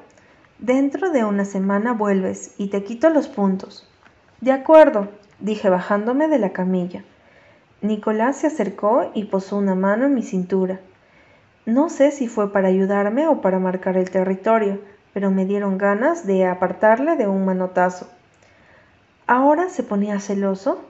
Dentro 0.60 1.12
de 1.12 1.26
una 1.26 1.44
semana 1.44 1.92
vuelves 1.92 2.56
y 2.58 2.68
te 2.70 2.86
quito 2.86 3.10
los 3.10 3.28
puntos. 3.28 3.90
De 4.44 4.52
acuerdo, 4.52 5.08
dije 5.40 5.70
bajándome 5.70 6.28
de 6.28 6.38
la 6.38 6.50
camilla. 6.50 7.06
Nicolás 7.82 8.36
se 8.36 8.48
acercó 8.48 9.10
y 9.14 9.24
posó 9.24 9.56
una 9.56 9.74
mano 9.74 10.08
en 10.08 10.14
mi 10.14 10.22
cintura. 10.22 10.82
No 11.66 11.90
sé 11.90 12.12
si 12.12 12.28
fue 12.28 12.52
para 12.52 12.68
ayudarme 12.68 13.26
o 13.26 13.40
para 13.40 13.60
marcar 13.60 13.96
el 13.96 14.12
territorio, 14.12 14.82
pero 15.14 15.32
me 15.32 15.46
dieron 15.46 15.78
ganas 15.78 16.28
de 16.28 16.46
apartarle 16.46 17.16
de 17.16 17.26
un 17.26 17.46
manotazo. 17.46 18.10
Ahora 19.28 19.70
se 19.70 19.82
ponía 19.82 20.20
celoso. 20.20 20.84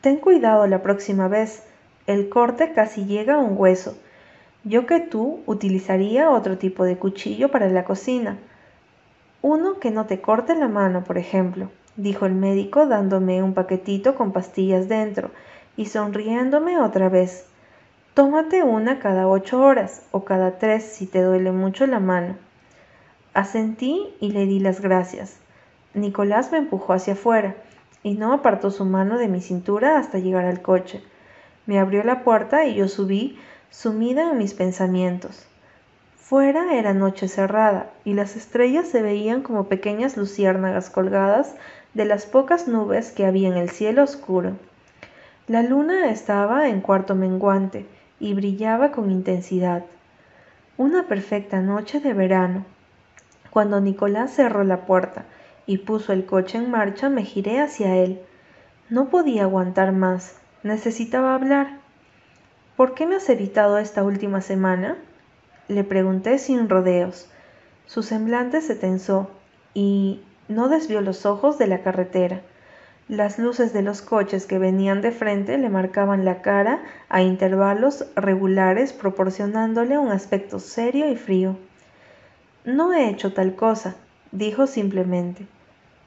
Ten 0.00 0.16
cuidado 0.16 0.66
la 0.66 0.82
próxima 0.82 1.28
vez. 1.28 1.62
El 2.08 2.28
corte 2.30 2.72
casi 2.72 3.04
llega 3.04 3.36
a 3.36 3.38
un 3.38 3.54
hueso. 3.56 3.96
Yo 4.64 4.86
que 4.86 4.98
tú 4.98 5.38
utilizaría 5.46 6.30
otro 6.30 6.58
tipo 6.58 6.82
de 6.82 6.96
cuchillo 6.96 7.52
para 7.52 7.68
la 7.68 7.84
cocina. 7.84 8.38
Uno 9.40 9.78
que 9.78 9.92
no 9.92 10.06
te 10.06 10.20
corte 10.20 10.56
la 10.56 10.66
mano, 10.66 11.04
por 11.04 11.16
ejemplo, 11.16 11.70
dijo 11.96 12.26
el 12.26 12.34
médico 12.34 12.86
dándome 12.86 13.42
un 13.42 13.54
paquetito 13.54 14.14
con 14.14 14.32
pastillas 14.32 14.88
dentro 14.88 15.30
y 15.76 15.86
sonriéndome 15.86 16.78
otra 16.78 17.08
vez. 17.08 17.46
Tómate 18.14 18.62
una 18.62 18.98
cada 19.00 19.26
ocho 19.26 19.60
horas 19.60 20.02
o 20.12 20.24
cada 20.24 20.58
tres 20.58 20.84
si 20.84 21.06
te 21.06 21.22
duele 21.22 21.52
mucho 21.52 21.86
la 21.86 22.00
mano. 22.00 22.36
Asentí 23.32 24.14
y 24.20 24.30
le 24.30 24.46
di 24.46 24.60
las 24.60 24.80
gracias. 24.80 25.38
Nicolás 25.94 26.52
me 26.52 26.58
empujó 26.58 26.92
hacia 26.92 27.14
afuera 27.14 27.56
y 28.02 28.14
no 28.14 28.32
apartó 28.32 28.70
su 28.70 28.84
mano 28.84 29.18
de 29.18 29.28
mi 29.28 29.40
cintura 29.40 29.98
hasta 29.98 30.18
llegar 30.18 30.44
al 30.44 30.62
coche. 30.62 31.02
Me 31.66 31.78
abrió 31.78 32.04
la 32.04 32.22
puerta 32.22 32.66
y 32.66 32.74
yo 32.74 32.88
subí, 32.88 33.38
sumida 33.70 34.30
en 34.30 34.38
mis 34.38 34.54
pensamientos. 34.54 35.46
Fuera 36.16 36.74
era 36.74 36.94
noche 36.94 37.28
cerrada 37.28 37.90
y 38.04 38.14
las 38.14 38.36
estrellas 38.36 38.88
se 38.88 39.02
veían 39.02 39.42
como 39.42 39.68
pequeñas 39.68 40.16
luciérnagas 40.16 40.90
colgadas 40.90 41.54
de 41.94 42.04
las 42.04 42.26
pocas 42.26 42.68
nubes 42.68 43.12
que 43.12 43.24
había 43.24 43.48
en 43.48 43.56
el 43.56 43.70
cielo 43.70 44.02
oscuro. 44.02 44.56
La 45.46 45.62
luna 45.62 46.10
estaba 46.10 46.68
en 46.68 46.80
cuarto 46.80 47.14
menguante 47.14 47.86
y 48.18 48.34
brillaba 48.34 48.90
con 48.92 49.10
intensidad. 49.10 49.84
Una 50.76 51.06
perfecta 51.06 51.60
noche 51.60 52.00
de 52.00 52.12
verano. 52.14 52.64
Cuando 53.50 53.80
Nicolás 53.80 54.32
cerró 54.32 54.64
la 54.64 54.86
puerta 54.86 55.24
y 55.66 55.78
puso 55.78 56.12
el 56.12 56.26
coche 56.26 56.58
en 56.58 56.70
marcha, 56.70 57.08
me 57.08 57.22
giré 57.22 57.60
hacia 57.60 57.96
él. 57.96 58.20
No 58.90 59.08
podía 59.08 59.44
aguantar 59.44 59.92
más. 59.92 60.36
Necesitaba 60.62 61.34
hablar. 61.34 61.78
¿Por 62.76 62.94
qué 62.94 63.06
me 63.06 63.16
has 63.16 63.28
evitado 63.28 63.78
esta 63.78 64.02
última 64.02 64.40
semana? 64.40 64.96
Le 65.68 65.84
pregunté 65.84 66.38
sin 66.38 66.68
rodeos. 66.68 67.28
Su 67.86 68.02
semblante 68.02 68.60
se 68.62 68.74
tensó 68.74 69.30
y 69.74 70.22
no 70.48 70.68
desvió 70.68 71.00
los 71.00 71.26
ojos 71.26 71.58
de 71.58 71.66
la 71.66 71.82
carretera. 71.82 72.42
Las 73.08 73.38
luces 73.38 73.72
de 73.72 73.82
los 73.82 74.00
coches 74.00 74.46
que 74.46 74.58
venían 74.58 75.02
de 75.02 75.12
frente 75.12 75.58
le 75.58 75.68
marcaban 75.68 76.24
la 76.24 76.40
cara 76.40 76.82
a 77.08 77.22
intervalos 77.22 78.06
regulares 78.16 78.92
proporcionándole 78.92 79.98
un 79.98 80.08
aspecto 80.08 80.58
serio 80.58 81.10
y 81.10 81.16
frío. 81.16 81.56
No 82.64 82.94
he 82.94 83.10
hecho 83.10 83.34
tal 83.34 83.54
cosa, 83.54 83.96
dijo 84.32 84.66
simplemente. 84.66 85.46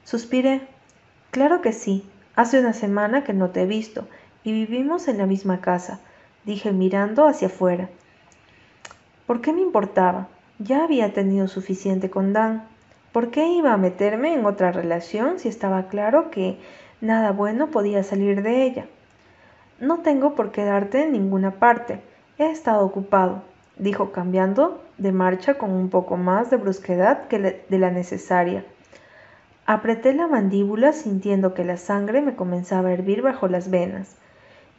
Suspiré. 0.04 0.62
Claro 1.30 1.60
que 1.60 1.72
sí. 1.72 2.04
Hace 2.34 2.60
una 2.60 2.72
semana 2.72 3.24
que 3.24 3.32
no 3.32 3.50
te 3.50 3.62
he 3.62 3.66
visto 3.66 4.06
y 4.44 4.52
vivimos 4.52 5.08
en 5.08 5.18
la 5.18 5.26
misma 5.26 5.60
casa, 5.60 6.00
dije 6.44 6.72
mirando 6.72 7.26
hacia 7.26 7.48
afuera. 7.48 7.90
¿Por 9.26 9.40
qué 9.40 9.52
me 9.52 9.60
importaba? 9.60 10.28
Ya 10.58 10.84
había 10.84 11.12
tenido 11.12 11.48
suficiente 11.48 12.10
con 12.10 12.32
Dan. 12.32 12.64
¿Por 13.12 13.30
qué 13.30 13.48
iba 13.48 13.72
a 13.72 13.78
meterme 13.78 14.34
en 14.34 14.44
otra 14.46 14.72
relación 14.72 15.38
si 15.38 15.48
estaba 15.48 15.88
claro 15.88 16.30
que 16.30 16.58
Nada 17.00 17.30
bueno 17.30 17.68
podía 17.68 18.02
salir 18.02 18.42
de 18.42 18.64
ella. 18.64 18.86
No 19.78 20.00
tengo 20.00 20.34
por 20.34 20.50
qué 20.50 20.64
darte 20.64 21.04
en 21.04 21.12
ninguna 21.12 21.52
parte. 21.52 22.00
He 22.38 22.50
estado 22.50 22.84
ocupado, 22.84 23.42
dijo 23.76 24.10
cambiando 24.10 24.82
de 24.98 25.12
marcha 25.12 25.54
con 25.54 25.70
un 25.70 25.90
poco 25.90 26.16
más 26.16 26.50
de 26.50 26.56
brusquedad 26.56 27.28
que 27.28 27.62
de 27.68 27.78
la 27.78 27.92
necesaria. 27.92 28.64
Apreté 29.64 30.12
la 30.12 30.26
mandíbula 30.26 30.92
sintiendo 30.92 31.54
que 31.54 31.64
la 31.64 31.76
sangre 31.76 32.20
me 32.20 32.34
comenzaba 32.34 32.88
a 32.88 32.92
hervir 32.92 33.22
bajo 33.22 33.46
las 33.46 33.70
venas. 33.70 34.16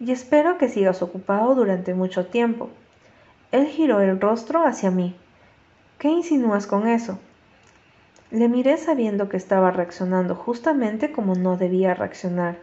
Y 0.01 0.11
espero 0.11 0.57
que 0.57 0.67
sigas 0.67 1.01
ocupado 1.01 1.55
durante 1.55 1.93
mucho 1.93 2.25
tiempo. 2.25 2.69
Él 3.53 3.67
giró 3.67 4.01
el 4.01 4.19
rostro 4.19 4.65
hacia 4.65 4.91
mí. 4.91 5.15
¿Qué 5.99 6.09
insinúas 6.09 6.67
con 6.67 6.87
eso? 6.87 7.17
Le 8.31 8.47
miré 8.47 8.77
sabiendo 8.77 9.27
que 9.27 9.37
estaba 9.37 9.71
reaccionando 9.71 10.35
justamente 10.35 11.11
como 11.11 11.33
no 11.33 11.57
debía 11.57 11.95
reaccionar. 11.95 12.57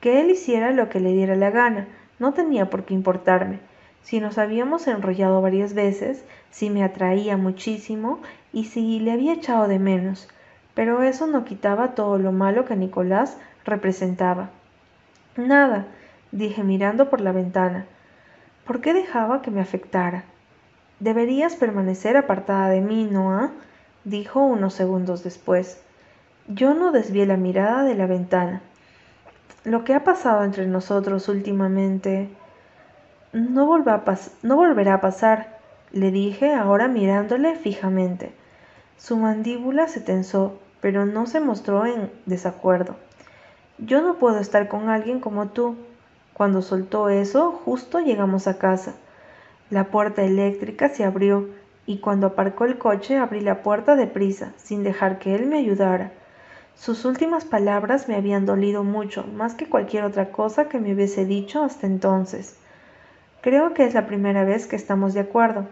Que 0.00 0.20
él 0.20 0.30
hiciera 0.30 0.70
lo 0.70 0.90
que 0.90 1.00
le 1.00 1.12
diera 1.12 1.34
la 1.34 1.50
gana, 1.50 1.88
no 2.18 2.34
tenía 2.34 2.68
por 2.68 2.84
qué 2.84 2.92
importarme. 2.92 3.60
Si 4.02 4.20
nos 4.20 4.36
habíamos 4.36 4.86
enrollado 4.86 5.40
varias 5.40 5.72
veces, 5.72 6.24
si 6.50 6.68
me 6.68 6.84
atraía 6.84 7.36
muchísimo 7.36 8.20
y 8.52 8.64
si 8.64 9.00
le 9.00 9.12
había 9.12 9.32
echado 9.32 9.66
de 9.66 9.78
menos, 9.78 10.28
pero 10.74 11.02
eso 11.02 11.26
no 11.26 11.44
quitaba 11.44 11.94
todo 11.94 12.18
lo 12.18 12.30
malo 12.30 12.66
que 12.66 12.76
Nicolás 12.76 13.38
representaba. 13.64 14.50
Nada, 15.36 15.86
dije 16.32 16.62
mirando 16.62 17.08
por 17.08 17.20
la 17.20 17.32
ventana. 17.32 17.86
¿Por 18.66 18.80
qué 18.80 18.92
dejaba 18.92 19.40
que 19.40 19.50
me 19.50 19.60
afectara? 19.60 20.24
Deberías 21.00 21.56
permanecer 21.56 22.16
apartada 22.16 22.68
de 22.68 22.80
mí, 22.82 23.08
¿no? 23.10 23.50
Dijo 24.08 24.40
unos 24.40 24.74
segundos 24.74 25.22
después. 25.22 25.80
Yo 26.46 26.74
no 26.74 26.92
desvié 26.92 27.26
la 27.26 27.36
mirada 27.36 27.84
de 27.84 27.94
la 27.94 28.06
ventana. 28.06 28.62
Lo 29.64 29.84
que 29.84 29.94
ha 29.94 30.04
pasado 30.04 30.44
entre 30.44 30.66
nosotros 30.66 31.28
últimamente 31.28 32.30
no, 33.32 33.66
no 34.42 34.56
volverá 34.56 34.94
a 34.94 35.00
pasar, 35.00 35.58
le 35.92 36.10
dije 36.10 36.54
ahora 36.54 36.88
mirándole 36.88 37.54
fijamente. 37.56 38.32
Su 38.96 39.16
mandíbula 39.16 39.88
se 39.88 40.00
tensó, 40.00 40.58
pero 40.80 41.06
no 41.06 41.26
se 41.26 41.40
mostró 41.40 41.84
en 41.86 42.10
desacuerdo. 42.26 42.96
Yo 43.78 44.02
no 44.02 44.14
puedo 44.14 44.38
estar 44.38 44.68
con 44.68 44.88
alguien 44.88 45.20
como 45.20 45.48
tú. 45.48 45.76
Cuando 46.32 46.62
soltó 46.62 47.08
eso, 47.08 47.52
justo 47.64 48.00
llegamos 48.00 48.46
a 48.46 48.58
casa. 48.58 48.94
La 49.70 49.84
puerta 49.84 50.22
eléctrica 50.22 50.88
se 50.88 51.04
abrió 51.04 51.48
y 51.88 52.00
cuando 52.00 52.26
aparcó 52.26 52.66
el 52.66 52.76
coche 52.76 53.16
abrí 53.16 53.40
la 53.40 53.62
puerta 53.62 53.96
deprisa, 53.96 54.52
sin 54.58 54.84
dejar 54.84 55.18
que 55.18 55.34
él 55.34 55.46
me 55.46 55.56
ayudara. 55.56 56.12
Sus 56.76 57.06
últimas 57.06 57.46
palabras 57.46 58.08
me 58.08 58.14
habían 58.14 58.44
dolido 58.44 58.84
mucho, 58.84 59.24
más 59.24 59.54
que 59.54 59.70
cualquier 59.70 60.04
otra 60.04 60.30
cosa 60.30 60.68
que 60.68 60.78
me 60.78 60.92
hubiese 60.92 61.24
dicho 61.24 61.64
hasta 61.64 61.86
entonces. 61.86 62.58
Creo 63.40 63.72
que 63.72 63.86
es 63.86 63.94
la 63.94 64.06
primera 64.06 64.44
vez 64.44 64.66
que 64.66 64.76
estamos 64.76 65.14
de 65.14 65.20
acuerdo. 65.20 65.66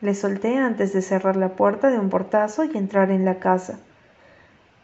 Le 0.00 0.14
solté 0.14 0.56
antes 0.56 0.94
de 0.94 1.02
cerrar 1.02 1.36
la 1.36 1.50
puerta 1.50 1.90
de 1.90 1.98
un 1.98 2.08
portazo 2.08 2.64
y 2.64 2.74
entrar 2.74 3.10
en 3.10 3.26
la 3.26 3.38
casa. 3.38 3.78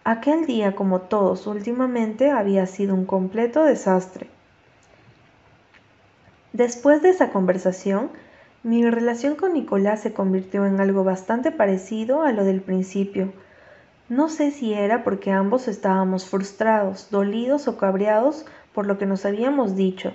Aquel 0.05 0.45
día, 0.45 0.77
como 0.77 1.01
todos 1.01 1.47
últimamente, 1.47 2.31
había 2.31 2.67
sido 2.67 2.95
un 2.95 3.07
completo 3.07 3.65
desastre. 3.65 4.29
Después 6.53 7.01
de 7.01 7.09
esa 7.09 7.31
conversación, 7.31 8.11
mi 8.65 8.83
relación 8.89 9.37
con 9.37 9.53
Nicolás 9.53 10.01
se 10.01 10.15
convirtió 10.15 10.65
en 10.65 10.81
algo 10.81 11.05
bastante 11.05 11.53
parecido 11.53 12.23
a 12.23 12.33
lo 12.33 12.45
del 12.45 12.63
principio. 12.63 13.31
No 14.09 14.31
sé 14.31 14.51
si 14.51 14.73
era 14.73 15.05
porque 15.05 15.31
ambos 15.31 15.69
estábamos 15.69 16.25
frustrados, 16.25 17.09
dolidos 17.11 17.69
o 17.69 17.77
cabreados 17.77 18.47
por 18.73 18.87
lo 18.87 18.97
que 18.97 19.05
nos 19.05 19.27
habíamos 19.27 19.77
dicho, 19.77 20.15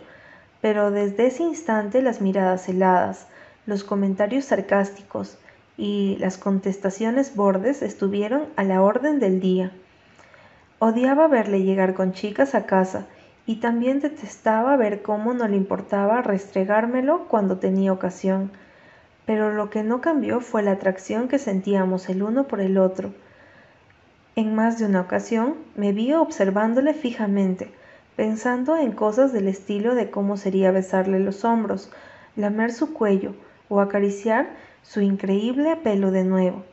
pero 0.62 0.89
desde 0.89 1.28
ese 1.28 1.43
instante 1.43 2.02
las 2.02 2.22
miradas 2.22 2.68
heladas, 2.68 3.28
los 3.68 3.84
comentarios 3.84 4.45
sarcásticos 4.45 5.38
y 5.78 6.18
las 6.20 6.39
contestaciones 6.39 7.36
bordes 7.36 7.84
estuvieron 7.84 8.47
a 8.56 8.64
la 8.64 8.82
orden 8.82 9.20
del 9.20 9.39
día. 9.39 9.72
Odiaba 10.80 11.28
verle 11.28 11.62
llegar 11.62 11.93
con 11.93 12.14
chicas 12.14 12.56
a 12.56 12.66
casa 12.66 13.06
y 13.50 13.56
también 13.56 14.00
detestaba 14.00 14.78
ver 14.78 15.02
cómo 15.02 15.34
no 15.34 15.47
le 15.47 15.56
importaba 15.56 16.22
restregármelo 16.22 17.28
cuando 17.28 17.58
tenía 17.58 17.91
ocasión. 17.91 18.52
Pero 19.26 19.52
lo 19.52 19.72
que 19.72 19.82
no 19.82 20.02
cambió 20.02 20.39
fue 20.39 20.62
la 20.62 20.74
atracción 20.74 21.28
que 21.28 21.39
sentíamos 21.39 22.10
el 22.10 22.22
uno 22.22 22.43
por 22.45 22.62
el 22.62 22.78
otro. 22.78 23.12
En 24.36 24.54
más 24.54 24.78
de 24.78 24.86
una 24.86 25.02
ocasión 25.02 25.56
me 25.76 25.93
vi 25.93 26.14
observándole 26.14 26.93
fijamente, 26.93 27.72
pensando 28.16 28.78
en 28.78 28.91
cosas 28.91 29.34
del 29.34 29.47
estilo 29.47 29.95
de 29.95 30.12
cómo 30.12 30.38
sería 30.38 30.70
besarle 30.70 31.20
los 31.20 31.43
hombros, 31.43 31.91
lamer 32.36 32.72
su 32.72 32.93
cuello 32.93 33.34
o 33.68 33.82
acariciar 33.82 34.47
su 34.84 35.02
increíble 35.02 35.76
pelo 35.76 36.12
de 36.12 36.24
nuevo. 36.24 36.66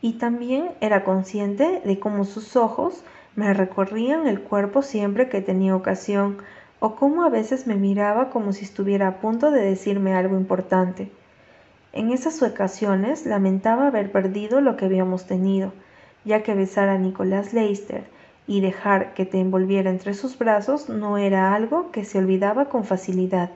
Y 0.00 0.14
también 0.14 0.70
era 0.80 1.04
consciente 1.04 1.80
de 1.84 2.00
cómo 2.00 2.24
sus 2.24 2.56
ojos 2.56 3.04
me 3.38 3.54
recorrían 3.54 4.26
el 4.26 4.40
cuerpo 4.40 4.82
siempre 4.82 5.28
que 5.28 5.40
tenía 5.40 5.76
ocasión, 5.76 6.38
o 6.80 6.96
cómo 6.96 7.22
a 7.22 7.28
veces 7.28 7.68
me 7.68 7.76
miraba 7.76 8.30
como 8.30 8.52
si 8.52 8.64
estuviera 8.64 9.06
a 9.06 9.20
punto 9.20 9.52
de 9.52 9.60
decirme 9.60 10.12
algo 10.12 10.36
importante. 10.36 11.12
En 11.92 12.10
esas 12.10 12.42
ocasiones 12.42 13.26
lamentaba 13.26 13.86
haber 13.86 14.10
perdido 14.10 14.60
lo 14.60 14.76
que 14.76 14.86
habíamos 14.86 15.28
tenido, 15.28 15.72
ya 16.24 16.42
que 16.42 16.54
besar 16.54 16.88
a 16.88 16.98
Nicolás 16.98 17.52
Leister 17.52 18.02
y 18.48 18.60
dejar 18.60 19.14
que 19.14 19.24
te 19.24 19.38
envolviera 19.38 19.88
entre 19.88 20.14
sus 20.14 20.36
brazos 20.36 20.88
no 20.88 21.16
era 21.16 21.54
algo 21.54 21.92
que 21.92 22.04
se 22.04 22.18
olvidaba 22.18 22.64
con 22.64 22.82
facilidad. 22.82 23.50